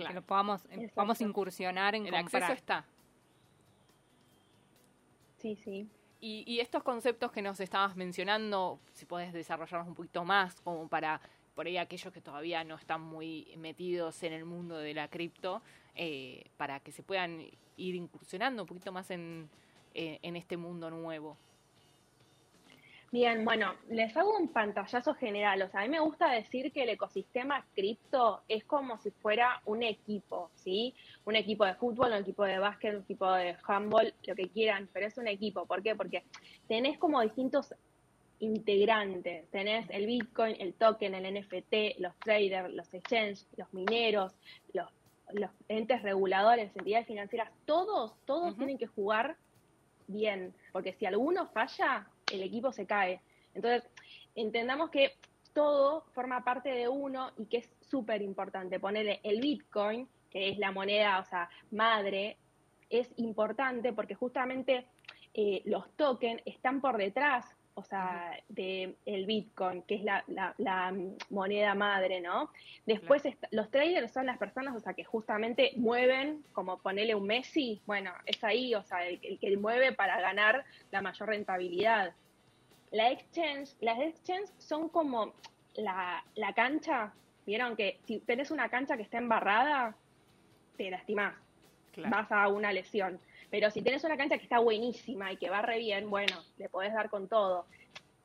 [0.07, 0.63] que lo podamos,
[0.95, 2.85] vamos incursionar en El acceso está.
[5.39, 5.89] Sí, sí.
[6.21, 10.87] Y, y, estos conceptos que nos estabas mencionando, si puedes desarrollarnos un poquito más, como
[10.87, 11.19] para
[11.61, 15.61] por ahí aquellos que todavía no están muy metidos en el mundo de la cripto,
[15.95, 17.43] eh, para que se puedan
[17.77, 19.47] ir incursionando un poquito más en,
[19.93, 21.37] eh, en este mundo nuevo.
[23.13, 25.61] Bien, bueno, les hago un pantallazo general.
[25.61, 29.61] O sea, a mí me gusta decir que el ecosistema cripto es como si fuera
[29.67, 30.95] un equipo, ¿sí?
[31.27, 34.89] Un equipo de fútbol, un equipo de básquet, un equipo de handball, lo que quieran,
[34.95, 35.67] pero es un equipo.
[35.67, 35.95] ¿Por qué?
[35.95, 36.25] Porque
[36.69, 37.75] tenés como distintos
[38.41, 39.49] integrantes.
[39.51, 44.35] Tenés el Bitcoin, el token, el NFT, los traders, los exchanges, los mineros,
[44.73, 44.89] los,
[45.33, 47.51] los entes reguladores, entidades financieras.
[47.65, 49.37] Todos, todos tienen que jugar
[50.07, 53.21] bien, porque si alguno falla, el equipo se cae.
[53.55, 53.89] Entonces,
[54.35, 55.13] entendamos que
[55.53, 58.81] todo forma parte de uno y que es súper importante.
[58.81, 62.39] Ponerle el Bitcoin, que es la moneda, o sea, madre,
[62.89, 64.87] es importante porque justamente
[65.35, 70.95] eh, los tokens están por detrás o sea, de el Bitcoin, que es la, la,
[71.31, 72.51] moneda madre, ¿no?
[72.87, 77.81] Después los traders son las personas, o sea, que justamente mueven, como ponerle un Messi,
[77.87, 82.13] bueno, es ahí, o sea, el, que mueve para ganar la mayor rentabilidad.
[82.91, 85.33] La exchange, las exchanges son como
[85.75, 87.13] la, la cancha,
[87.47, 89.95] vieron que si tenés una cancha que está embarrada,
[90.77, 91.35] te lastimás,
[92.09, 93.21] vas a una lesión.
[93.51, 96.69] Pero si tienes una cancha que está buenísima y que va re bien, bueno, le
[96.69, 97.67] podés dar con todo.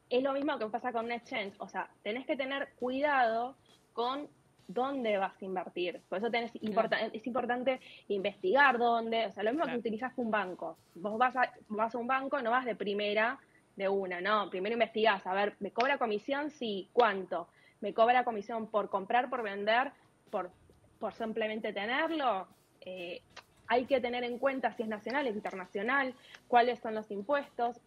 [0.09, 1.55] Es lo mismo que pasa con un exchange.
[1.59, 3.55] O sea, tenés que tener cuidado
[3.93, 4.29] con
[4.67, 6.01] dónde vas a invertir.
[6.09, 9.27] Por eso tenés es importante investigar dónde.
[9.27, 10.77] O sea, lo mismo que utilizas un banco.
[10.95, 13.39] Vos vas a, vas a un banco, no vas de primera
[13.75, 14.49] de una, no.
[14.49, 16.49] Primero investigás, a ver, ¿me cobra comisión?
[16.51, 17.47] Sí, ¿cuánto?
[17.81, 19.91] ¿Me cobra comisión por comprar, por vender,
[20.29, 20.51] por,
[20.99, 22.47] por simplemente tenerlo?
[22.81, 23.21] Eh,
[23.67, 26.13] hay que tener en cuenta si es nacional, es internacional,
[26.47, 27.80] cuáles son los impuestos.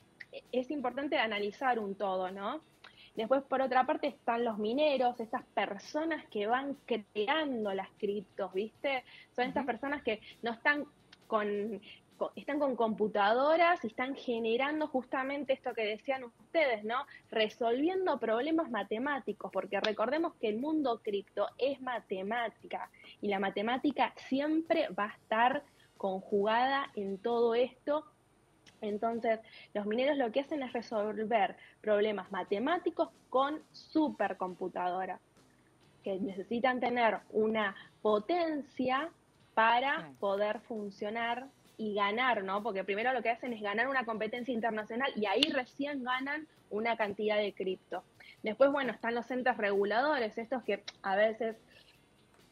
[0.53, 2.61] Es importante analizar un todo, ¿no?
[3.15, 9.03] Después, por otra parte, están los mineros, estas personas que van creando las criptos, ¿viste?
[9.35, 10.85] Son estas personas que no están
[11.27, 11.81] con,
[12.37, 17.07] están con computadoras y están generando justamente esto que decían ustedes, ¿no?
[17.31, 24.89] Resolviendo problemas matemáticos, porque recordemos que el mundo cripto es matemática y la matemática siempre
[24.89, 25.63] va a estar
[25.97, 28.05] conjugada en todo esto.
[28.81, 29.41] Entonces,
[29.75, 35.21] los mineros lo que hacen es resolver problemas matemáticos con supercomputadoras,
[36.05, 39.11] que necesitan tener una potencia
[39.55, 41.49] para poder funcionar
[41.79, 42.63] y ganar, ¿no?
[42.63, 46.97] Porque primero lo que hacen es ganar una competencia internacional y ahí recién ganan una
[46.97, 48.03] cantidad de cripto.
[48.43, 51.57] Después, bueno, están los entes reguladores, estos que a veces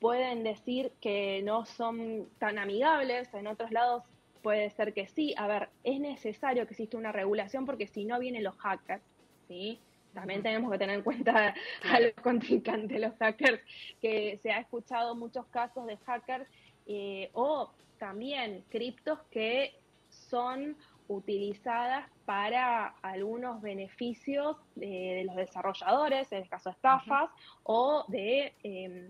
[0.00, 4.04] pueden decir que no son tan amigables, en otros lados
[4.42, 5.34] puede ser que sí.
[5.36, 9.02] A ver, es necesario que exista una regulación porque si no vienen los hackers,
[9.48, 9.80] ¿sí?
[10.14, 11.52] También tenemos que tener en cuenta
[11.90, 13.60] a los contrincantes, los hackers,
[14.00, 16.48] que se ha escuchado muchos casos de hackers
[16.86, 19.74] eh, o también criptos que
[20.08, 20.76] son
[21.08, 27.30] utilizadas para algunos beneficios de, los desarrolladores, en el caso de estafas,
[27.62, 29.08] o de em,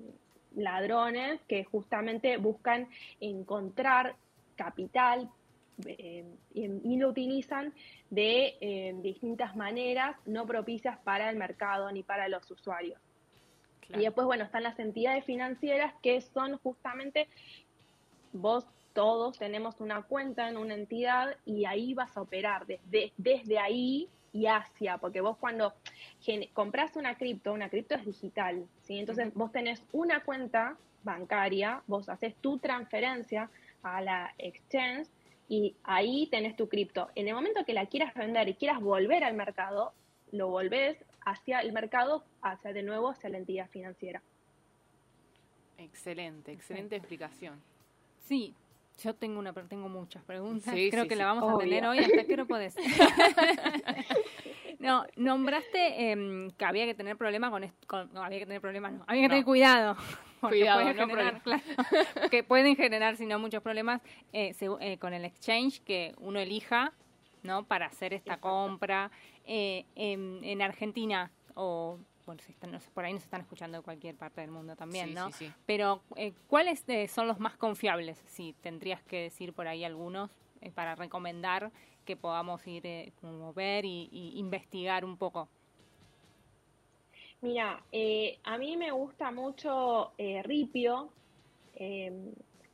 [0.55, 2.89] ladrones que justamente buscan
[3.21, 4.17] encontrar
[4.57, 5.31] capital
[5.85, 7.73] em, y lo utilizan
[8.11, 13.01] de em, distintas maneras no propicias para el mercado ni para los usuarios.
[13.89, 17.29] Y después, bueno, están las entidades financieras que son justamente,
[18.33, 23.59] vos todos tenemos una cuenta en una entidad y ahí vas a operar desde, desde
[23.59, 25.75] ahí y hacia, porque vos cuando
[26.55, 28.99] compras una cripto, una cripto es digital, ¿sí?
[28.99, 33.51] Entonces vos tenés una cuenta bancaria, vos haces tu transferencia
[33.83, 35.09] a la exchange
[35.47, 37.11] y ahí tenés tu cripto.
[37.15, 39.93] En el momento que la quieras vender y quieras volver al mercado,
[40.33, 44.23] lo volvés hacia el mercado, hacia de nuevo hacia la entidad financiera.
[45.77, 47.61] Excelente, excelente explicación.
[48.25, 48.55] Sí,
[49.03, 50.75] yo tengo una, tengo muchas preguntas.
[50.91, 52.75] Creo que la vamos a tener hoy hasta que no podés.
[54.79, 58.93] no, nombraste eh, que había que tener problemas con, con, no, había que tener problemas,
[58.93, 59.97] no, había que tener cuidado.
[60.41, 61.63] Cuidado, pueden generar, claro,
[62.31, 66.93] que pueden generar, si no, muchos problemas eh, eh, con el exchange que uno elija,
[67.43, 67.65] ¿no?
[67.65, 69.11] Para hacer esta compra.
[69.49, 72.43] Eh, en, en Argentina o bueno,
[72.93, 75.31] por ahí nos están escuchando de cualquier parte del mundo también, ¿no?
[75.31, 75.53] Sí, sí.
[75.65, 78.19] Pero, eh, ¿cuáles eh, son los más confiables?
[78.27, 81.71] Si tendrías que decir por ahí algunos eh, para recomendar
[82.05, 85.49] que podamos ir eh, como ver y, investigar un poco.
[87.43, 87.83] Mira,
[88.45, 90.13] a mí me gusta mucho
[90.43, 91.11] Ripio.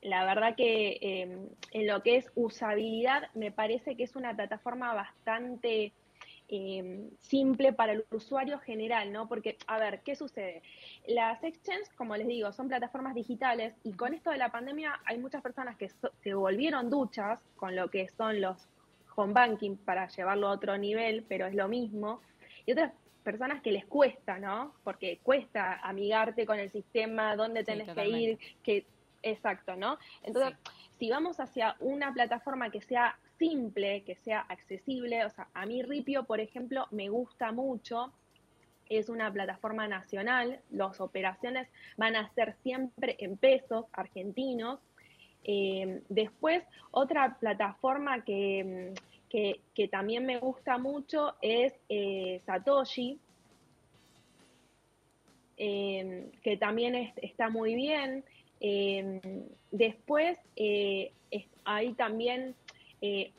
[0.02, 5.92] la verdad que en lo que es usabilidad me parece que es una plataforma bastante
[6.54, 9.26] Em, simple para el usuario general, ¿no?
[9.26, 10.62] Porque, a ver, ¿qué sucede?
[11.06, 15.16] Las exchanges, como les digo, son plataformas digitales y con esto de la pandemia hay
[15.16, 18.68] muchas personas que se volvieron duchas con lo que son los
[19.16, 22.20] home banking para llevarlo a otro nivel, pero es lo mismo.
[22.66, 22.92] Y otras
[23.24, 24.74] personas que les cuesta, ¿no?
[24.84, 28.84] Porque cuesta amigarte con el sistema, dónde tenés que ir, que
[29.22, 29.96] exacto, ¿no?
[30.22, 30.54] Entonces,
[30.98, 35.24] si vamos hacia una plataforma que sea simple, que sea accesible.
[35.24, 38.12] O sea, a mí Ripio, por ejemplo, me gusta mucho.
[38.88, 40.60] Es una plataforma nacional.
[40.70, 44.78] Las operaciones van a ser siempre en pesos argentinos.
[45.42, 48.94] Eh, después, otra plataforma que,
[49.28, 53.18] que, también me gusta mucho es eh, Satoshi,
[55.56, 58.24] eh, que también está muy bien.
[59.72, 60.38] después,
[61.64, 62.54] hay también
[63.02, 63.32] eh,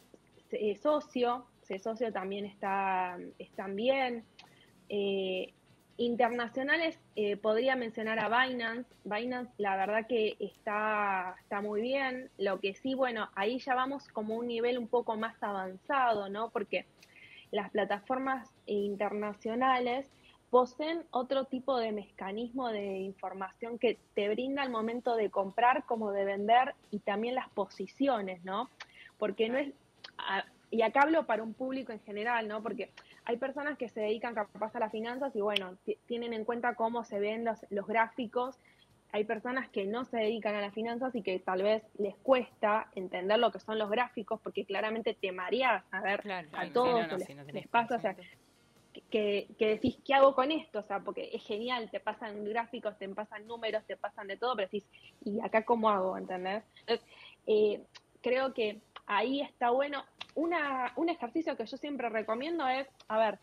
[0.81, 1.47] socio,
[1.81, 4.23] socio también está, están bien.
[4.89, 5.53] Eh,
[5.97, 8.89] internacionales, eh, podría mencionar a Binance.
[9.03, 12.29] Binance, la verdad que está, está muy bien.
[12.37, 16.49] Lo que sí, bueno, ahí ya vamos como un nivel un poco más avanzado, ¿no?
[16.49, 16.85] Porque
[17.51, 20.09] las plataformas internacionales
[20.49, 26.11] poseen otro tipo de mecanismo de información que te brinda al momento de comprar como
[26.11, 28.69] de vender y también las posiciones, ¿no?
[29.23, 29.71] Porque no es,
[30.69, 32.61] y acá hablo para un público en general, ¿no?
[32.61, 32.91] Porque
[33.23, 37.05] hay personas que se dedican capaz a las finanzas y bueno, tienen en cuenta cómo
[37.05, 38.59] se ven los, los gráficos.
[39.13, 42.89] Hay personas que no se dedican a las finanzas y que tal vez les cuesta
[42.95, 47.07] entender lo que son los gráficos porque claramente te mareas a ver a todos
[47.53, 48.17] les, pasa, o sea,
[49.09, 50.79] que, que, decís, ¿qué hago con esto?
[50.79, 54.57] O sea, porque es genial, te pasan gráficos, te pasan números, te pasan de todo,
[54.57, 54.85] pero decís,
[55.23, 56.17] ¿y acá cómo hago?
[56.17, 56.65] ¿Entendés?
[56.81, 57.07] Entonces,
[57.47, 57.81] eh,
[58.23, 60.03] creo que ahí está bueno.
[60.35, 63.39] Una, un ejercicio que yo siempre recomiendo es, a ver,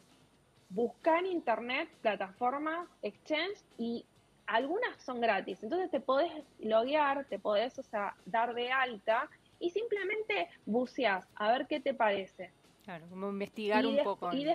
[0.68, 4.04] buscar en internet plataformas, exchange y
[4.46, 5.62] algunas son gratis.
[5.62, 9.28] Entonces te podés loguear, te podés, o sea, dar de alta
[9.60, 12.50] y simplemente buceas a ver qué te parece.
[12.84, 14.32] Claro, como investigar un poco.
[14.32, 14.48] Y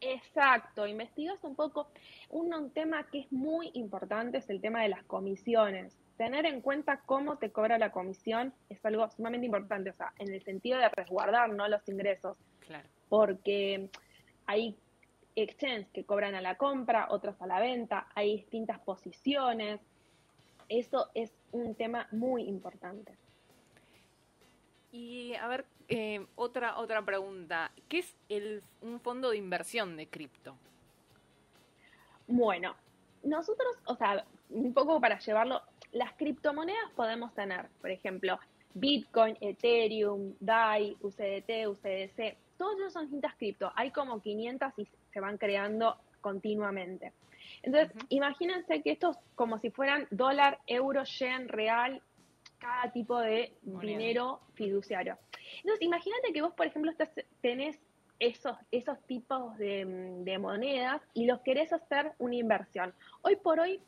[0.00, 1.88] exacto, investigas un poco.
[2.30, 7.00] un tema que es muy importante es el tema de las comisiones tener en cuenta
[7.06, 10.88] cómo te cobra la comisión es algo sumamente importante, o sea, en el sentido de
[10.88, 11.66] resguardar ¿no?
[11.68, 12.36] los ingresos.
[12.66, 12.88] Claro.
[13.08, 13.90] Porque
[14.46, 14.76] hay
[15.36, 19.80] exchanges que cobran a la compra, otros a la venta, hay distintas posiciones.
[20.68, 23.12] Eso es un tema muy importante.
[24.92, 27.72] Y a ver, eh, otra, otra pregunta.
[27.88, 30.56] ¿Qué es el, un fondo de inversión de cripto?
[32.26, 32.74] Bueno,
[33.22, 35.62] nosotros, o sea, un poco para llevarlo,
[35.94, 38.38] las criptomonedas podemos tener, por ejemplo,
[38.74, 43.72] Bitcoin, Ethereum, DAI, UCDT, UCDC, todos esos son distintas cripto.
[43.76, 47.12] Hay como 500 y se van creando continuamente.
[47.62, 52.02] Entonces, imagínense que estos como si fueran dólar, euro, yen, real,
[52.58, 55.18] cada tipo de dinero fiduciario.
[55.58, 57.78] Entonces, imagínate que vos, por ejemplo, estás, tenés
[58.18, 59.84] esos, esos tipos de,
[60.24, 62.94] de monedas y los querés hacer una inversión.
[63.22, 63.80] Hoy por hoy,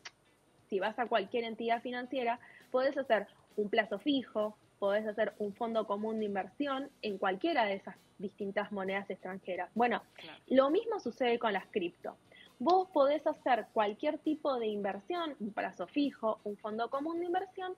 [0.68, 2.38] si vas a cualquier entidad financiera,
[2.70, 7.74] podés hacer un plazo fijo, podés hacer un fondo común de inversión en cualquiera de
[7.74, 9.70] esas distintas monedas extranjeras.
[9.74, 10.02] Bueno,
[10.48, 12.16] lo mismo sucede con las cripto.
[12.58, 17.74] Vos podés hacer cualquier tipo de inversión, un plazo fijo, un fondo común de inversión,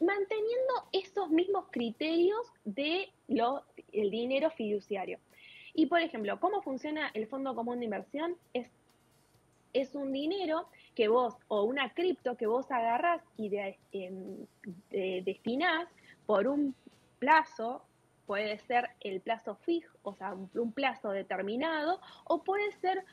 [0.00, 5.18] manteniendo esos mismos criterios de lo, el dinero fiduciario.
[5.74, 8.36] Y por ejemplo, ¿cómo funciona el fondo común de inversión?
[8.54, 8.68] Es,
[9.74, 13.78] es un dinero que vos, o una cripto que vos agarrás y de,
[15.24, 15.86] destinás
[16.24, 16.74] por un
[17.20, 17.82] plazo,
[18.26, 23.04] puede ser el plazo fijo, o sea, un plazo determinado, o puede ser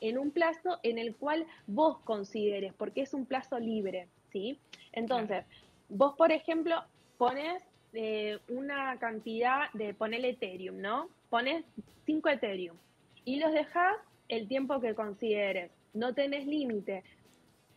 [0.00, 4.58] en un plazo en el cual vos consideres, porque es un plazo libre, ¿sí?
[4.92, 5.44] Entonces,
[5.88, 6.82] vos, por ejemplo,
[7.18, 11.08] pones eh, una cantidad de, poner Ethereum, ¿no?
[11.28, 11.64] Pones
[12.06, 12.76] 5 Ethereum
[13.24, 13.96] y los dejas
[14.28, 17.04] el tiempo que consideres no tenés límite.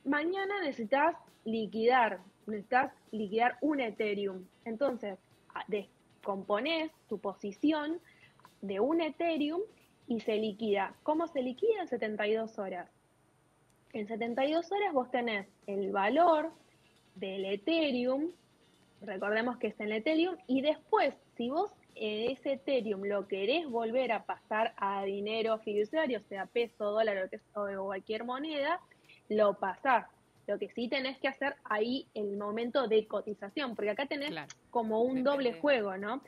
[0.05, 4.45] Mañana necesitas liquidar, necesitas liquidar un Ethereum.
[4.66, 5.18] Entonces,
[5.68, 7.99] descomponés tu posición
[8.61, 9.61] de un Ethereum
[10.07, 10.95] y se liquida.
[11.03, 11.82] ¿Cómo se liquida?
[11.82, 12.89] En 72 horas.
[13.93, 16.51] En 72 horas vos tenés el valor
[17.16, 18.32] del Ethereum,
[19.01, 24.26] recordemos que es el Ethereum, y después, si vos ese Ethereum lo querés volver a
[24.26, 28.80] pasar a dinero fiduciario, sea peso, dólar o, cualquier moneda,
[29.30, 30.08] lo pasás.
[30.46, 34.34] Lo que sí tenés que hacer ahí el momento de cotización, porque acá tenés
[34.72, 36.22] como un doble juego, ¿no?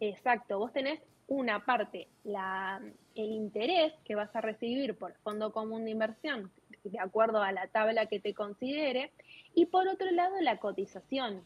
[0.00, 2.82] Exacto, vos tenés una parte, la,
[3.14, 6.50] el interés que vas a recibir por fondo común de inversión,
[6.84, 9.12] de acuerdo a la tabla que te considere,
[9.54, 11.42] y por otro lado la cotización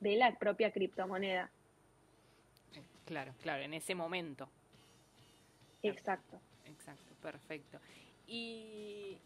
[0.00, 1.50] de la propia criptomoneda.
[3.10, 4.48] Claro, claro, en ese momento.
[5.82, 6.38] Exacto.
[6.64, 7.80] Exacto, perfecto.
[8.28, 9.18] Y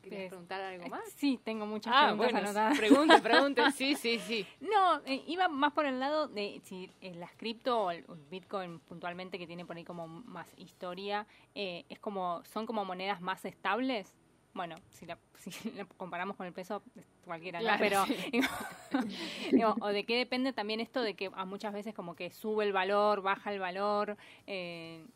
[0.00, 1.02] ¿Quieres preguntar algo más?
[1.16, 2.78] Sí, tengo muchas ah, preguntas bueno, anotadas.
[2.78, 4.46] Pregunta, pregunta, sí, sí, sí.
[4.60, 8.78] No, eh, iba más por el lado de si en las cripto o el, Bitcoin
[8.78, 13.44] puntualmente que tiene por ahí como más historia, eh, es como son como monedas más
[13.44, 14.14] estables
[14.58, 16.82] bueno, si la, si la comparamos con el peso,
[17.24, 17.68] cualquiera, ¿no?
[17.78, 18.04] Pero,
[19.80, 22.72] o de qué depende también esto de que a muchas veces como que sube el
[22.72, 24.16] valor, baja el valor,
[24.48, 25.06] eh,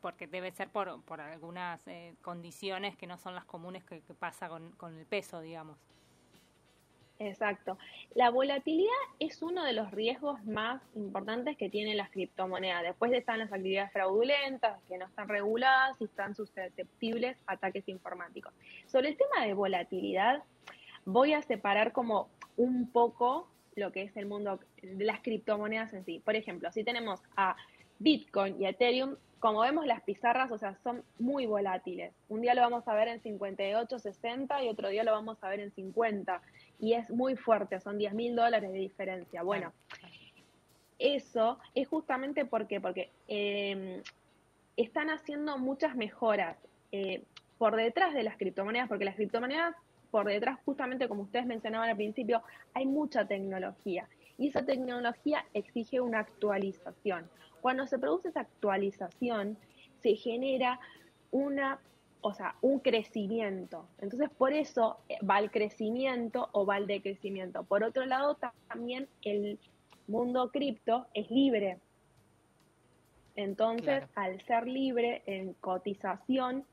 [0.00, 4.14] porque debe ser por, por algunas eh, condiciones que no son las comunes que, que
[4.14, 5.78] pasa con, con el peso, digamos.
[7.20, 7.78] Exacto.
[8.14, 12.82] La volatilidad es uno de los riesgos más importantes que tienen las criptomonedas.
[12.82, 18.52] Después están las actividades fraudulentas, que no están reguladas y están susceptibles a ataques informáticos.
[18.86, 20.44] Sobre el tema de volatilidad,
[21.04, 26.04] voy a separar como un poco lo que es el mundo de las criptomonedas en
[26.04, 26.20] sí.
[26.24, 27.56] Por ejemplo, si tenemos a
[27.98, 32.12] Bitcoin y Ethereum, como vemos las pizarras, o sea, son muy volátiles.
[32.28, 35.48] Un día lo vamos a ver en 58, 60 y otro día lo vamos a
[35.48, 36.42] ver en 50
[36.78, 39.42] y es muy fuerte, son 10 mil dólares de diferencia.
[39.42, 39.72] Bueno,
[40.98, 44.02] eso es justamente porque, porque em,
[44.76, 46.56] están haciendo muchas mejoras
[46.92, 47.22] eh,
[47.58, 49.74] por detrás de las criptomonedas, porque las criptomonedas,
[50.10, 52.42] por detrás, justamente como ustedes mencionaban al principio,
[52.74, 54.08] hay mucha tecnología
[54.38, 57.28] y esa tecnología exige una actualización.
[57.60, 59.58] Cuando se produce esa actualización,
[60.00, 60.78] se genera
[61.32, 61.80] una
[62.20, 63.86] o sea, un crecimiento.
[64.00, 67.62] Entonces, por eso eh, va el crecimiento o va el decrecimiento.
[67.64, 68.36] Por otro lado,
[68.68, 69.58] también el
[70.06, 71.78] mundo cripto es libre.
[73.36, 76.64] Entonces, al ser libre en cotización,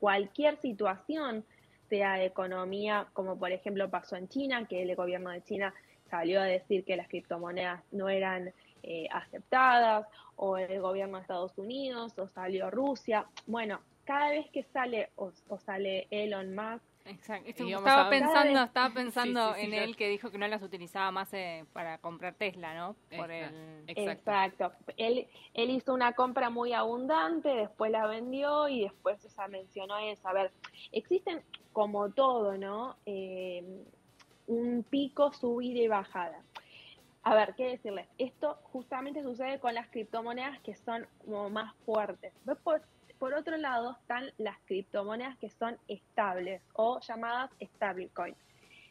[0.00, 1.44] cualquier situación,
[1.88, 5.74] sea de economía, como por ejemplo pasó en China, que el gobierno de China
[6.10, 11.58] salió a decir que las criptomonedas no eran eh, aceptadas, o el gobierno de Estados
[11.58, 13.26] Unidos, o salió Rusia.
[13.46, 17.48] Bueno, cada vez que sale o, sale Elon Musk, Exacto.
[17.48, 21.98] Estaba pensando, estaba pensando en él que dijo que no las utilizaba más eh, para
[21.98, 22.96] comprar Tesla, ¿no?
[23.16, 24.72] Por Exacto.
[24.98, 29.98] Él, él hizo una compra muy abundante, después la vendió y después o sea, mencionó
[29.98, 30.28] eso.
[30.28, 30.52] A ver,
[30.92, 31.42] existen
[31.72, 32.96] como todo, ¿no?
[33.06, 33.62] Eh,
[34.46, 36.42] un pico, subida y bajada.
[37.22, 38.06] A ver, ¿qué decirles?
[38.18, 42.32] Esto justamente sucede con las criptomonedas que son como más fuertes.
[43.18, 48.34] Por otro lado están las criptomonedas que son estables o llamadas stablecoin.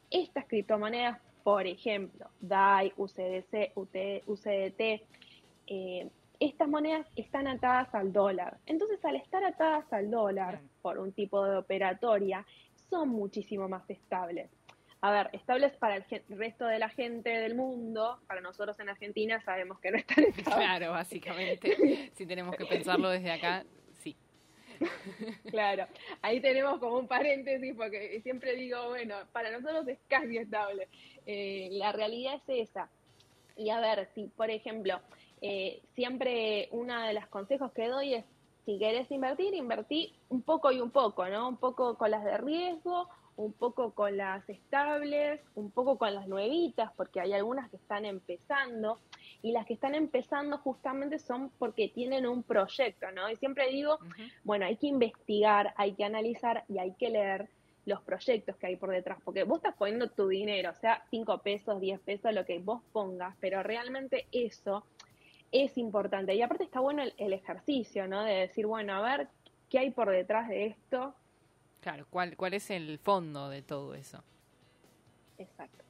[0.10, 5.02] Estas criptomonedas, por ejemplo, DAI, UCDC, UT, UCDT,
[5.68, 6.10] eh,
[6.40, 8.58] estas monedas están atadas al dólar.
[8.66, 12.46] Entonces, al estar atadas al dólar por un tipo de operatoria,
[12.90, 14.50] son muchísimo más estables.
[15.02, 19.40] A ver, estables para el resto de la gente del mundo, para nosotros en Argentina
[19.42, 20.56] sabemos que no están estables.
[20.56, 22.12] Claro, básicamente.
[22.14, 23.64] si tenemos que pensarlo desde acá.
[25.52, 25.88] Claro,
[26.22, 30.88] ahí tenemos como un paréntesis porque siempre digo, bueno, para nosotros es casi estable.
[31.26, 32.90] Eh, la realidad es esa.
[33.56, 35.00] Y a ver, si por ejemplo,
[35.42, 38.26] eh, siempre uno de los consejos que doy es,
[38.66, 41.48] si querés invertir, invertí un poco y un poco, ¿no?
[41.48, 43.08] Un poco con las de riesgo,
[43.38, 48.04] un poco con las estables, un poco con las nuevitas, porque hay algunas que están
[48.06, 49.00] empezando
[49.42, 53.30] y las que están empezando justamente son porque tienen un proyecto, ¿no?
[53.30, 54.00] Y siempre digo,
[54.44, 57.50] bueno, hay que investigar, hay que analizar y hay que leer
[57.86, 61.38] los proyectos que hay por detrás, porque vos estás poniendo tu dinero, o sea, 5
[61.38, 64.84] pesos, 10 pesos, lo que vos pongas, pero realmente eso
[65.52, 66.36] es importante.
[66.36, 68.24] Y aparte está bueno el, el ejercicio, ¿no?
[68.24, 69.30] De decir, bueno, a ver,
[69.70, 71.16] ¿qué hay por detrás de esto?
[71.80, 74.22] Claro, ¿cuál, cuál es el fondo de todo eso?
[75.38, 75.87] Exacto.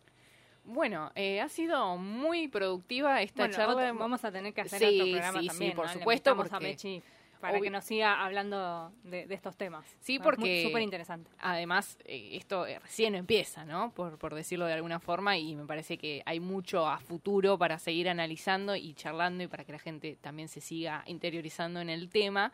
[0.68, 3.74] Bueno, eh, ha sido muy productiva esta Bueno, charla.
[3.76, 5.72] otro- vamos a tener que hacer Sí, otro programa sí, también.
[5.72, 7.04] sí, por supuesto, invitamos a porque- Mechi
[7.40, 9.86] para que nos siga hablando de, de estos temas.
[10.02, 11.30] Sí, porque- Súper interesante.
[11.40, 13.92] Además, eh, esto eh, recién empieza, ¿no?
[13.92, 17.78] Por, por decirlo de alguna forma, y me parece que hay mucho a futuro para
[17.80, 22.10] seguir analizando y charlando y para que la gente también se siga interiorizando en el
[22.10, 22.52] tema.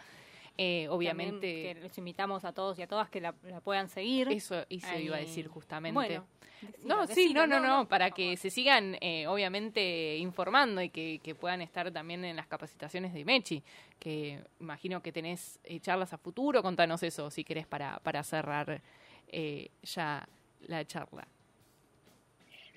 [0.58, 3.89] Eh, obviamente, También que los invitamos a todos y a todas que la, la puedan
[3.89, 4.28] seguir.
[4.32, 5.06] eso, eso Ahí.
[5.06, 5.93] iba a decir justamente.
[5.95, 6.28] Bueno,
[6.62, 11.20] decilo, No, sí, no, no, no, para que se sigan, eh, obviamente, informando y que,
[11.24, 13.64] que puedan estar también en las capacitaciones de Mechi,
[13.99, 18.82] que imagino que tenés eh, charlas a futuro, contanos eso si querés para, para cerrar
[19.30, 20.28] eh, ya
[20.68, 21.28] la charla.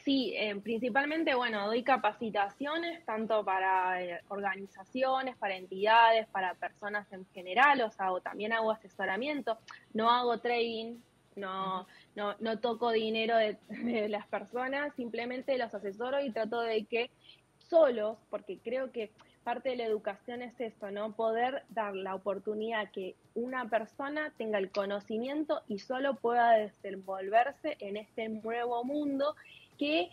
[0.06, 7.26] Sí, eh, principalmente, bueno, doy capacitaciones tanto para eh, organizaciones, para entidades, para personas en
[7.34, 9.58] general, o sea, o también hago asesoramiento,
[9.94, 10.98] no hago trading,
[11.34, 16.84] no, no, no toco dinero de, de las personas, simplemente los asesoro y trato de
[16.84, 17.10] que
[17.68, 19.10] solos, porque creo que
[19.42, 21.16] parte de la educación es esto, ¿no?
[21.16, 27.96] Poder dar la oportunidad que una persona tenga el conocimiento y solo pueda desenvolverse en
[27.96, 29.34] este nuevo mundo
[29.78, 30.10] que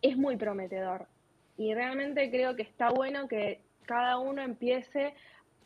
[0.00, 1.06] es muy prometedor.
[1.56, 5.14] Y realmente creo que está bueno que cada uno empiece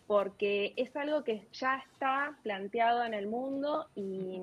[0.07, 4.41] porque es algo que ya está planteado en el mundo y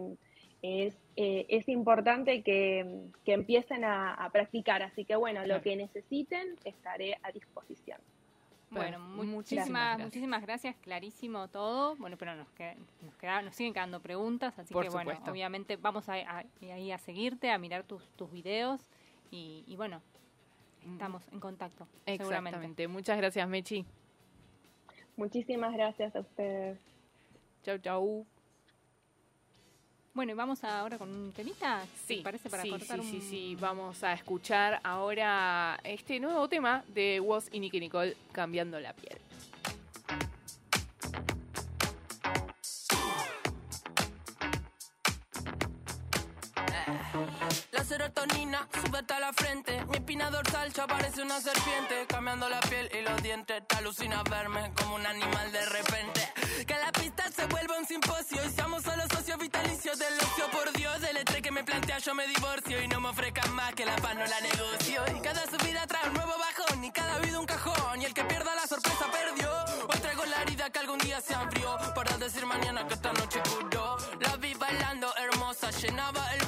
[0.61, 4.81] es, eh, es importante que, que empiecen a, a practicar.
[4.83, 7.99] Así que bueno, lo que necesiten estaré a disposición.
[8.73, 9.33] Bueno, Bueno, mu- muchísimas
[9.67, 10.05] muchísimas, gracias.
[10.07, 11.95] muchísimas gracias, clarísimo todo.
[11.97, 15.75] Bueno, pero nos, queda- nos, queda- nos siguen quedando preguntas, así Por que bueno, obviamente
[15.77, 18.81] vamos a, a- ahí a seguirte, a mirar tus, tus videos
[19.31, 20.01] y, y bueno,
[20.91, 22.49] estamos en contacto, seguramente.
[22.49, 22.87] Exactamente.
[22.87, 23.85] Muchas gracias, Mechi.
[25.15, 26.79] Muchísimas gracias a ustedes.
[27.63, 28.25] Chau, chau.
[30.13, 32.47] Bueno, y vamos ahora con un temita, ¿te Sí, parece?
[32.47, 33.57] Para sí, cortar sí, sí, sí.
[33.59, 39.17] Vamos a escuchar ahora este nuevo tema de Woz y Nicky Nicole, Cambiando la piel.
[50.13, 52.05] Espina dorsal ya parece una serpiente.
[52.07, 53.63] Cambiando la piel y los dientes.
[53.67, 56.21] Te alucina verme como un animal de repente.
[56.67, 58.37] Que la pista se vuelva un simposio.
[58.45, 60.45] Y seamos solo socios vitalicios del ocio.
[60.51, 62.83] Por Dios, del estrés que me plantea, yo me divorcio.
[62.83, 65.01] Y no me ofrezcan más que la paz no la negocio.
[65.17, 66.83] Y cada subida trae un nuevo bajón.
[66.83, 68.01] Y cada vida un cajón.
[68.01, 69.49] Y el que pierda la sorpresa perdió.
[69.89, 71.75] Hoy traigo la herida que algún día se abrió.
[71.95, 73.97] Para decir mañana que esta noche curó.
[74.19, 75.71] La vi bailando hermosa.
[75.71, 76.42] Llenaba el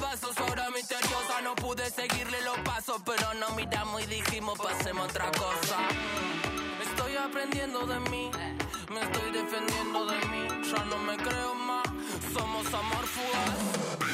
[1.42, 3.00] No pude seguirle los pasos.
[3.04, 5.76] Pero nos miramos y dijimos, pasemos otra cosa.
[6.82, 8.30] Estoy aprendiendo de mí,
[8.92, 10.48] me estoy defendiendo de mí.
[10.70, 11.86] Ya no me creo más,
[12.32, 14.05] somos amor fugaz.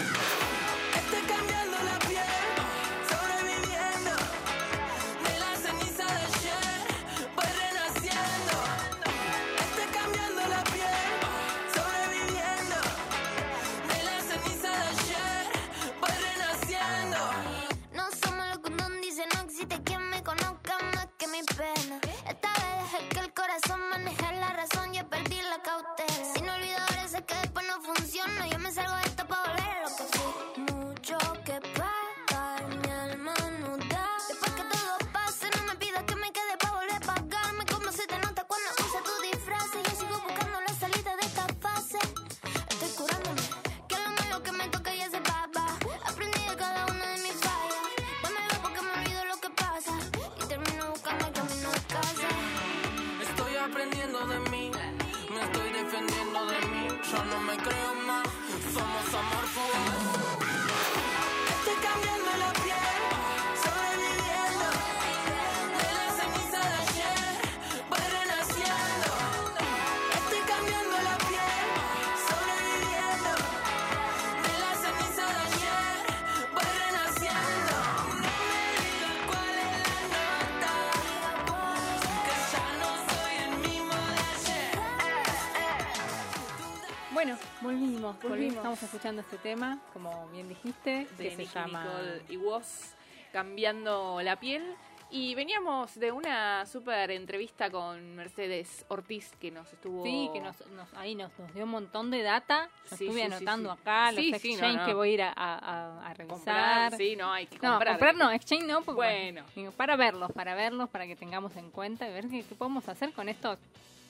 [89.03, 91.83] Escuchando este tema, como bien dijiste, de que se llama...
[91.83, 92.93] Nicole y Woz
[93.33, 94.63] cambiando la piel.
[95.11, 100.05] Y veníamos de una súper entrevista con Mercedes Ortiz que nos estuvo...
[100.05, 102.71] Sí, que nos, nos- ahí nos, nos dio un montón de data.
[102.93, 103.81] Lo Sí, estuve sí, anotando sí.
[103.81, 104.87] acá, los exchange no, no.
[104.87, 106.37] que voy a ir a, a- a revisar.
[106.37, 106.97] comprar.
[106.97, 107.95] Sí, no, hay que No, comprar.
[107.95, 109.43] comprar no, exchange no, porque Bueno.
[109.57, 112.89] digo, para verlos, para verlos, para que tengamos en cuenta y ver qué, qué podemos
[112.89, 113.59] hacer con estos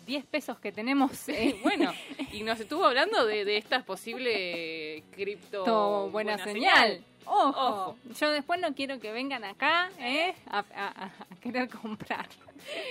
[0.07, 1.29] 10 pesos que tenemos.
[1.29, 1.93] Eh, bueno,
[2.33, 7.03] y nos estuvo hablando de, de esta posible cripto buena, señal.
[7.25, 7.49] Ojo.
[7.49, 7.97] Ojo.
[8.19, 12.27] Yo después no quiero que vengan acá eh, a, a- a- querer comprar.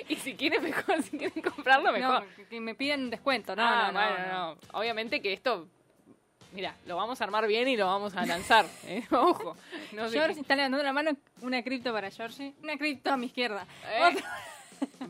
[0.07, 2.23] Y si quieren mejor, si quieren comprarlo mejor.
[2.23, 3.55] No, que- me piden un descuento.
[3.55, 4.55] No, Ah, no, no, bueno, no.
[4.55, 4.79] no.
[4.79, 5.67] Obviamente que esto,
[6.53, 8.65] mira, lo vamos a armar bien y lo vamos a lanzar.
[8.87, 9.03] ¿eh?
[9.11, 9.57] Ojo.
[9.91, 13.17] No sé George qué- está levantando la mano, una cripto para Georgie, una cripto a
[13.17, 13.67] mi izquierda.
[13.85, 13.99] ¿Eh?
[14.01, 14.39] Otra-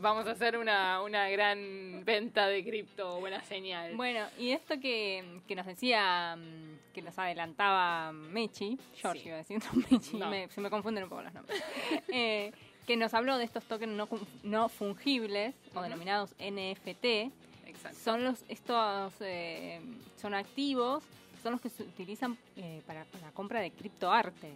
[0.00, 3.94] Vamos a hacer una, una gran venta de cripto, buena señal.
[3.96, 9.28] Bueno, y esto que, que nos decía, mm, que nos adelantaba Mechi, George Sí.
[9.28, 10.28] iba a decir, no, Mechi, No.
[10.28, 11.62] me- se me confunden un poco los nombres,
[12.08, 12.52] Eh,
[12.86, 14.08] que nos habló de estos tokens no,
[14.42, 17.30] no fungibles, o denominados NFT,
[17.66, 17.98] Exacto.
[18.02, 19.80] son los estos eh,
[20.20, 21.04] son activos,
[21.42, 24.52] son los que se utilizan eh, para la compra de criptoarte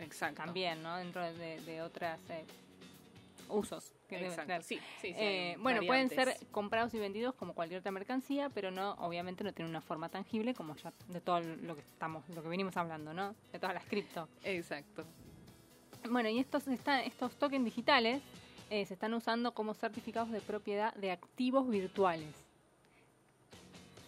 [0.00, 0.42] Exacto.
[0.42, 0.96] también, ¿no?
[0.96, 2.44] Dentro de, de otras eh,
[3.48, 4.62] usos que Exacto.
[4.62, 8.70] Sí, sí, sí, Eh, bueno, pueden ser comprados y vendidos como cualquier otra mercancía, pero
[8.70, 12.42] no, obviamente no tienen una forma tangible como ya de todo lo que estamos, lo
[12.42, 13.34] que venimos hablando, ¿no?
[13.52, 14.28] De todas las cripto.
[14.44, 15.04] Exacto.
[16.08, 18.22] Bueno, y estos está, estos tokens digitales
[18.70, 22.34] eh, se están usando como certificados de propiedad de activos virtuales.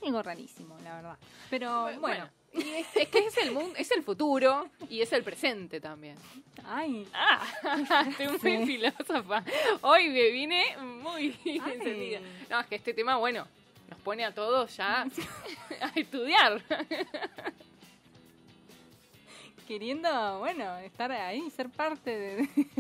[0.05, 1.19] Algo rarísimo, la verdad.
[1.51, 5.23] Pero bueno, Y es, es que es el mundo, es el futuro y es el
[5.23, 6.17] presente también.
[6.65, 7.47] ay, Ah,
[8.19, 9.45] estoy muy filósofa.
[9.83, 12.21] Hoy me vine muy encendida.
[12.51, 13.47] No, es que este tema, bueno,
[13.89, 15.03] nos pone a todos ya
[15.81, 16.63] a estudiar.
[19.67, 22.37] queriendo, bueno, estar ahí, ser parte de,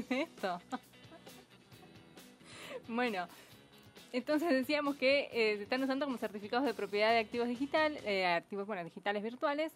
[0.08, 0.60] de esto.
[2.88, 3.26] Bueno,
[4.12, 8.26] entonces decíamos que eh, se están usando como certificados de propiedad de activos digital, eh,
[8.26, 9.72] activos bueno, digitales virtuales.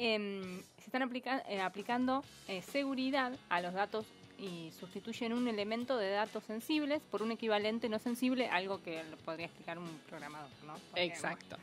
[0.00, 4.06] em, se están aplica- eh, aplicando eh, seguridad a los datos
[4.38, 9.16] y sustituyen un elemento de datos sensibles por un equivalente no sensible, algo que lo
[9.16, 10.74] podría explicar un programador, ¿no?
[10.90, 11.56] Porque, Exacto.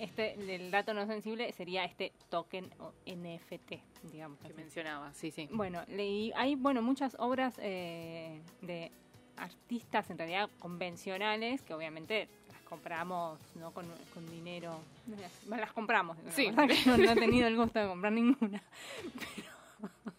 [0.00, 3.78] este, el dato no sensible sería este token o NFT,
[4.10, 4.40] digamos.
[4.40, 4.54] Que así.
[4.56, 5.48] mencionaba, sí, sí.
[5.52, 8.90] Bueno, leí, hay bueno muchas obras eh, de
[9.36, 14.78] artistas en realidad convencionales que obviamente las compramos no con, con dinero,
[15.18, 16.16] las, las compramos.
[16.24, 16.46] la Sí.
[16.46, 18.62] verdad que no, no he tenido el gusto de comprar ninguna.
[19.02, 20.14] Pero,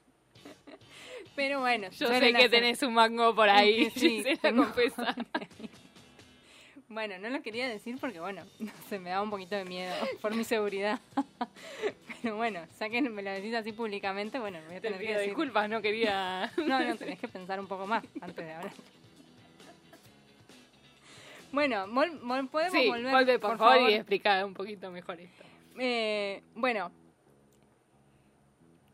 [1.35, 5.15] pero bueno, Yo sé que hacer- tenés un mango por ahí, Sí, se la.
[6.89, 9.93] Bueno, no lo quería decir porque, bueno, no sé, me da un poquito de miedo
[10.21, 10.99] por mi seguridad.
[12.23, 15.13] Pero bueno, ya que me lo decís así públicamente, bueno, voy a Te tener que
[15.13, 15.25] decir.
[15.27, 16.51] disculpas, no quería...
[16.57, 18.71] No, no, tenés que pensar un poco más antes de hablar.
[21.51, 25.43] Bueno, vol- vol- podemos Sí, volver, vuelve por, favor, y explica un poquito mejor esto.
[25.79, 26.91] Eh, bueno,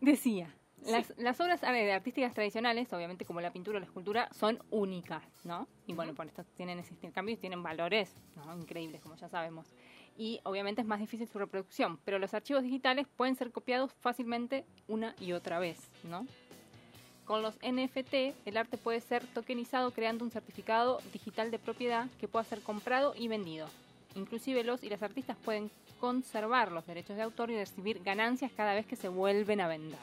[0.01, 0.54] decía,
[0.86, 4.60] las, las obras a ver, artísticas tradicionales, obviamente como la pintura o la escultura, son
[4.70, 5.68] únicas, ¿no?
[5.88, 8.56] Y bueno, por esto tienen ese cambio y tienen valores ¿no?
[8.58, 9.74] increíbles, como ya sabemos.
[10.18, 14.66] Y obviamente es más difícil su reproducción, pero los archivos digitales pueden ser copiados fácilmente
[14.88, 16.28] una y otra vez, ¿no?
[17.26, 18.13] Con los NFT,
[18.45, 23.13] el arte puede ser tokenizado creando un certificado digital de propiedad que pueda ser comprado
[23.17, 23.67] y vendido.
[24.15, 28.74] Inclusive los y las artistas pueden conservar los derechos de autor y recibir ganancias cada
[28.74, 29.99] vez que se vuelven a vender.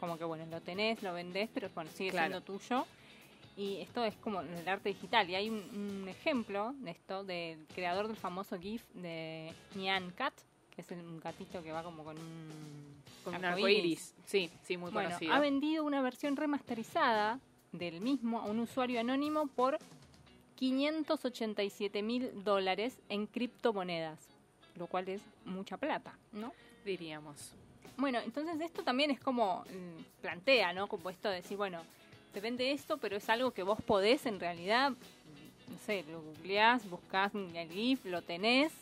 [0.00, 2.32] Como que bueno, lo tenés, lo vendés, pero bueno, sigue Claro.
[2.40, 2.86] siendo tuyo.
[3.56, 5.28] Y esto es como el arte digital.
[5.30, 5.56] Y hay un,
[6.02, 10.32] un ejemplo de esto del creador del famoso GIF de Nyan Cat,
[10.86, 14.14] que es un gatito que va como con un Con un arcoíris.
[14.26, 15.32] Sí, sí, muy Bueno, conocido.
[15.34, 17.38] ha vendido una versión remasterizada
[17.72, 19.78] del mismo a un usuario anónimo por
[20.56, 24.18] 587 mil dólares en criptomonedas,
[24.76, 26.52] lo cual es mucha plata, ¿no?
[26.84, 27.52] Diríamos.
[27.96, 30.86] Bueno, entonces esto también es como mm, plantea, ¿no?
[30.88, 31.80] Como esto de decir, bueno,
[32.32, 36.88] te vende esto, pero es algo que vos podés en realidad, no sé, lo googleás,
[36.88, 38.72] buscás el GIF, lo tenés,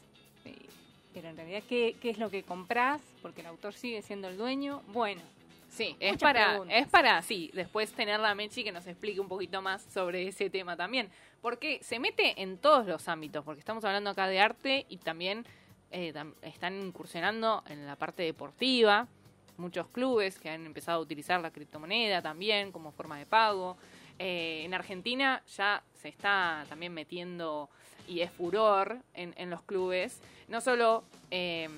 [1.20, 3.00] pero en realidad, ¿qué, ¿qué es lo que comprás?
[3.22, 4.82] Porque el autor sigue siendo el dueño.
[4.88, 5.20] Bueno,
[5.68, 6.76] Sí, es para, preguntas.
[6.78, 10.48] es para, sí, después tener la Mechi que nos explique un poquito más sobre ese
[10.48, 11.10] tema también.
[11.42, 15.44] Porque se mete en todos los ámbitos, porque estamos hablando acá de arte y también
[15.90, 19.08] eh, tam- están incursionando en la parte deportiva.
[19.56, 23.76] Muchos clubes que han empezado a utilizar la criptomoneda también como forma de pago.
[24.20, 27.68] Eh, en Argentina ya se está también metiendo
[28.08, 30.20] y es furor en, en los clubes.
[30.49, 31.05] No solo...
[31.30, 31.68] eh,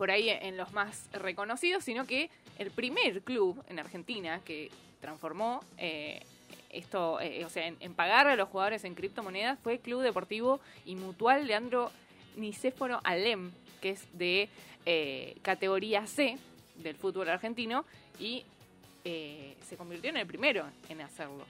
[0.00, 5.60] por ahí en los más reconocidos, sino que el primer club en Argentina que transformó
[5.76, 6.22] eh,
[6.70, 10.94] esto, eh, o sea, en, pagar a los jugadores en criptomonedas fue Club Deportivo y
[10.94, 11.92] Mutual Leandro
[12.36, 13.50] Nicéforo Alem,
[13.82, 14.48] que es de
[14.86, 16.38] eh, categoría C
[16.76, 17.84] del fútbol argentino
[18.18, 18.44] y
[19.04, 21.44] eh, se convirtió en el primero en hacerlo.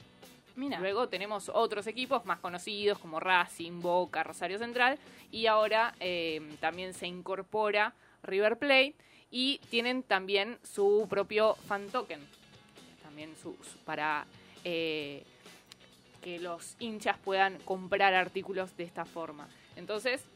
[0.61, 0.79] Mira.
[0.79, 4.99] Luego tenemos otros equipos más conocidos como Racing, Boca, Rosario Central
[5.33, 8.95] y ahora eh, también se incorpora River Plate
[9.31, 12.21] y tienen también su propio fan token,
[13.03, 13.57] también su,
[13.87, 14.27] para
[14.65, 15.25] eh,
[16.21, 19.49] que los hinchas puedan comprar artículos de esta forma.
[19.77, 20.27] Entonces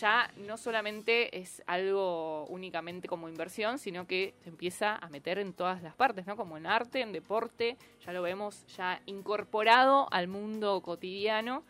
[0.00, 5.52] ya no solamente es algo únicamente como inversión, sino que se empieza a meter en
[5.52, 6.36] todas las partes, ¿no?
[6.36, 11.64] Como en arte, en deporte, ya lo vemos ya incorporado al mundo cotidiano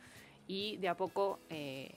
[0.46, 1.94] y de a poco eh,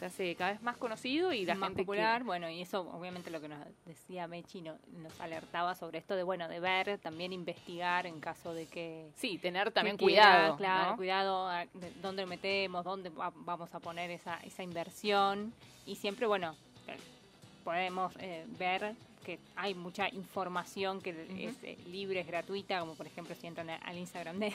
[0.00, 3.30] se hace cada vez más conocido y la más gente popular, bueno, y eso obviamente
[3.30, 7.32] lo que nos decía Mechi no- nos alertaba sobre esto de, bueno, de ver, también
[7.32, 9.10] investigar en caso de que...
[9.16, 10.96] Sí, tener también quiera, cuidado, Claro, ¿no?
[10.96, 15.52] cuidado a de dónde metemos, dónde va- vamos a poner esa, esa inversión.
[15.86, 16.56] Y siempre, bueno,
[16.88, 16.96] eh,
[17.62, 23.06] podemos eh, ver que hay mucha información que es eh, libre, es gratuita, como por
[23.06, 24.50] ejemplo si entran a- al Instagram de,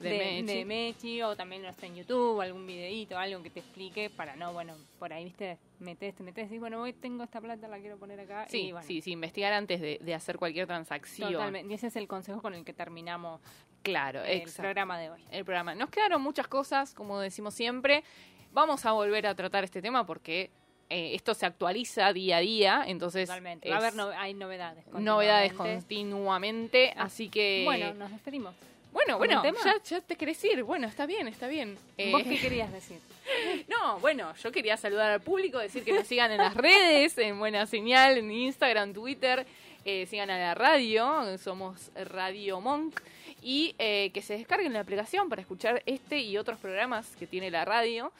[0.00, 0.42] De de, Mechi.
[0.58, 4.36] de Mechi, o también no está en YouTube, algún videíto, algo que te explique para
[4.36, 7.78] no, bueno, por ahí, viste, metes, te metes y bueno, hoy tengo esta plata, la
[7.78, 8.46] quiero poner acá.
[8.48, 11.32] Sí, y, bueno, sí, sí, investigar antes de, de hacer cualquier transacción.
[11.32, 11.70] Totalmente.
[11.72, 13.40] Y ese es el consejo con el que terminamos
[13.82, 14.62] Claro, el exacto.
[14.62, 15.20] programa de hoy.
[15.30, 15.74] el programa.
[15.74, 18.02] Nos quedaron muchas cosas, como decimos siempre.
[18.52, 20.50] Vamos a volver a tratar este tema porque
[20.90, 23.68] eh, esto se actualiza día a día, entonces Totalmente.
[23.68, 24.84] Va a es haber no- hay novedades.
[24.92, 25.86] novedades continuamente.
[25.94, 28.54] continuamente, así que Bueno, nos despedimos.
[28.92, 30.62] bueno, ¿con bueno, ya, ya te querés ir.
[30.62, 31.76] Bueno, está bien, está bien.
[31.98, 32.98] Eh, ¿Vos qué querías decir?
[33.68, 37.38] no, bueno, yo quería saludar al público, decir que nos sigan en las redes, en
[37.38, 39.46] Buena Señal, en Instagram, Twitter,
[39.84, 42.98] eh, sigan a la radio, somos Radio Monk,
[43.42, 47.50] y eh, que se descarguen la aplicación para escuchar este y otros programas que tiene
[47.50, 48.10] la radio.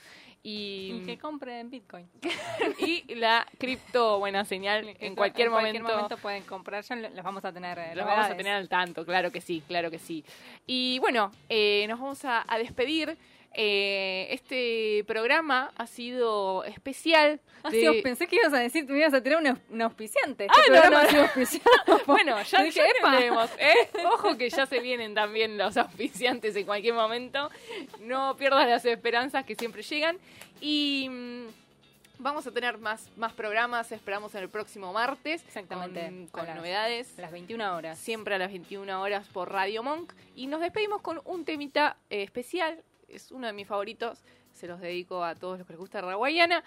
[0.43, 2.09] Y, Y que compren Bitcoin.
[2.79, 7.53] y la cripto Buena Señal en cualquier, momento pueden comprar, ya lo- los vamos a
[7.53, 7.79] tener.
[7.79, 10.25] eh, los vamos a tener al tanto, claro que sí, claro que sí.
[10.67, 13.19] Y bueno, eh, nos vamos a, a despedir.
[13.55, 17.41] Eh, este programa ha sido especial.
[17.65, 20.45] Ah, de- sí, pensé que ibas a decir, me ibas a tener un, un auspiciante.
[20.47, 21.07] Este Ah, programa no.
[21.07, 21.71] ha sido auspiciado.
[22.07, 23.11] Bueno, ya, Dije, ya "Epa".
[23.11, 23.75] tendremos, ¿eh?
[24.13, 27.51] Ojo que ya se vienen también los auspiciantes en cualquier momento.
[28.01, 30.19] No pierdas las esperanzas que siempre llegan.
[30.61, 31.47] Y mm,
[32.19, 35.43] vamos a tener más, más programas, esperamos en el próximo martes.
[35.47, 37.19] Exactamente, con las- novedades.
[37.19, 37.99] A las 21 horas.
[37.99, 40.13] siempre a las 21 horas por Radio Monk.
[40.37, 44.81] Y nos despedimos con un temita eh, especial, es uno de mis favoritos, se los
[44.81, 46.63] dedico a todos los que les gusta Raguayana,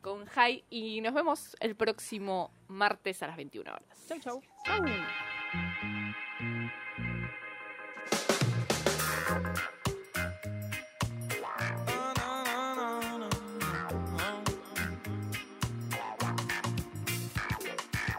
[0.00, 0.64] con Jai.
[0.70, 4.06] Y nos vemos el próximo martes a las 21 horas.
[4.06, 4.42] Chau, chau.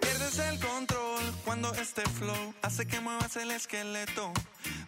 [0.02, 4.34] Pierdes el control cuando este flow hace que muevas el esqueleto.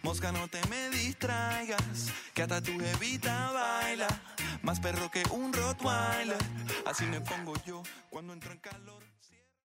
[0.02, 4.08] Mosca, no te me distraigas, que hasta tu evita baila.
[4.62, 6.38] Más perro que un Rottweiler,
[6.86, 9.09] así me pongo yo cuando entro en calor.